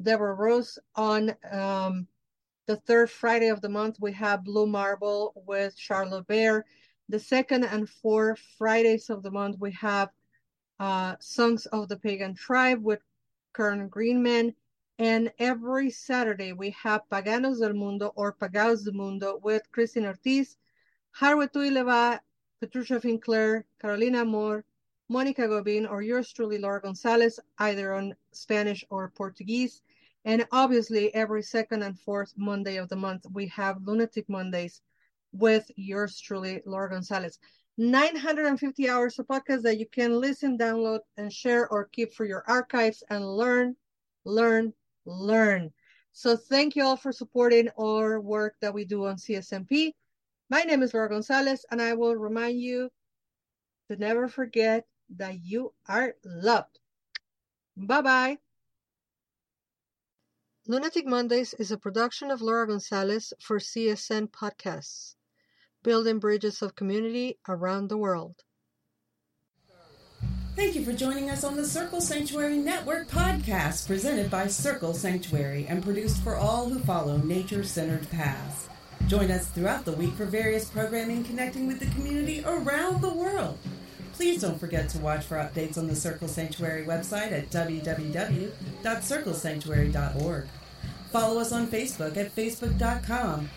[0.03, 0.81] Deborah Rose.
[0.97, 2.09] On um,
[2.67, 6.65] the third Friday of the month, we have Blue Marble with Charlotte Bear.
[7.09, 10.11] The second and fourth Fridays of the month, we have
[10.81, 13.01] uh, Songs of the Pagan Tribe with
[13.53, 14.55] Kern Greenman.
[14.99, 20.57] And every Saturday we have Paganos del Mundo or Pagaos del Mundo with Christine Ortiz,
[21.11, 22.21] Harwe Tuileva,
[22.61, 24.65] Patricia Finclair, Carolina Moore,
[25.09, 29.83] Monica Gobin, or yours truly, Laura Gonzalez, either on Spanish or Portuguese.
[30.25, 34.81] And obviously, every second and fourth Monday of the month, we have Lunatic Mondays
[35.33, 37.39] with yours truly, Laura Gonzalez.
[37.79, 42.45] 950 hours of podcasts that you can listen, download, and share or keep for your
[42.47, 43.77] archives and learn,
[44.25, 44.73] learn,
[45.07, 45.73] learn.
[46.13, 49.93] So thank you all for supporting our work that we do on CSMP.
[50.51, 52.91] My name is Laura Gonzalez, and I will remind you
[53.91, 54.85] to never forget
[55.17, 56.79] that you are loved.
[57.77, 58.39] Bye bye.
[60.69, 65.17] Lunatic Mondays is a production of Laura Gonzalez for CSN Podcasts,
[65.83, 68.37] building bridges of community around the world.
[70.55, 75.65] Thank you for joining us on the Circle Sanctuary Network podcast presented by Circle Sanctuary
[75.67, 78.69] and produced for all who follow nature centered paths.
[79.07, 83.57] Join us throughout the week for various programming connecting with the community around the world.
[84.13, 90.47] Please don't forget to watch for updates on the Circle Sanctuary website at www.circlesanctuary.org.
[91.11, 93.49] Follow us on Facebook at facebook.com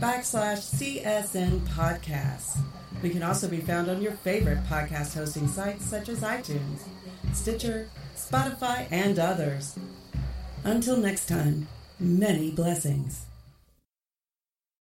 [0.00, 2.56] backslash CSN Podcasts.
[3.02, 6.84] We can also be found on your favorite podcast hosting sites such as iTunes,
[7.34, 9.78] Stitcher, Spotify, and others.
[10.64, 13.26] Until next time, many blessings.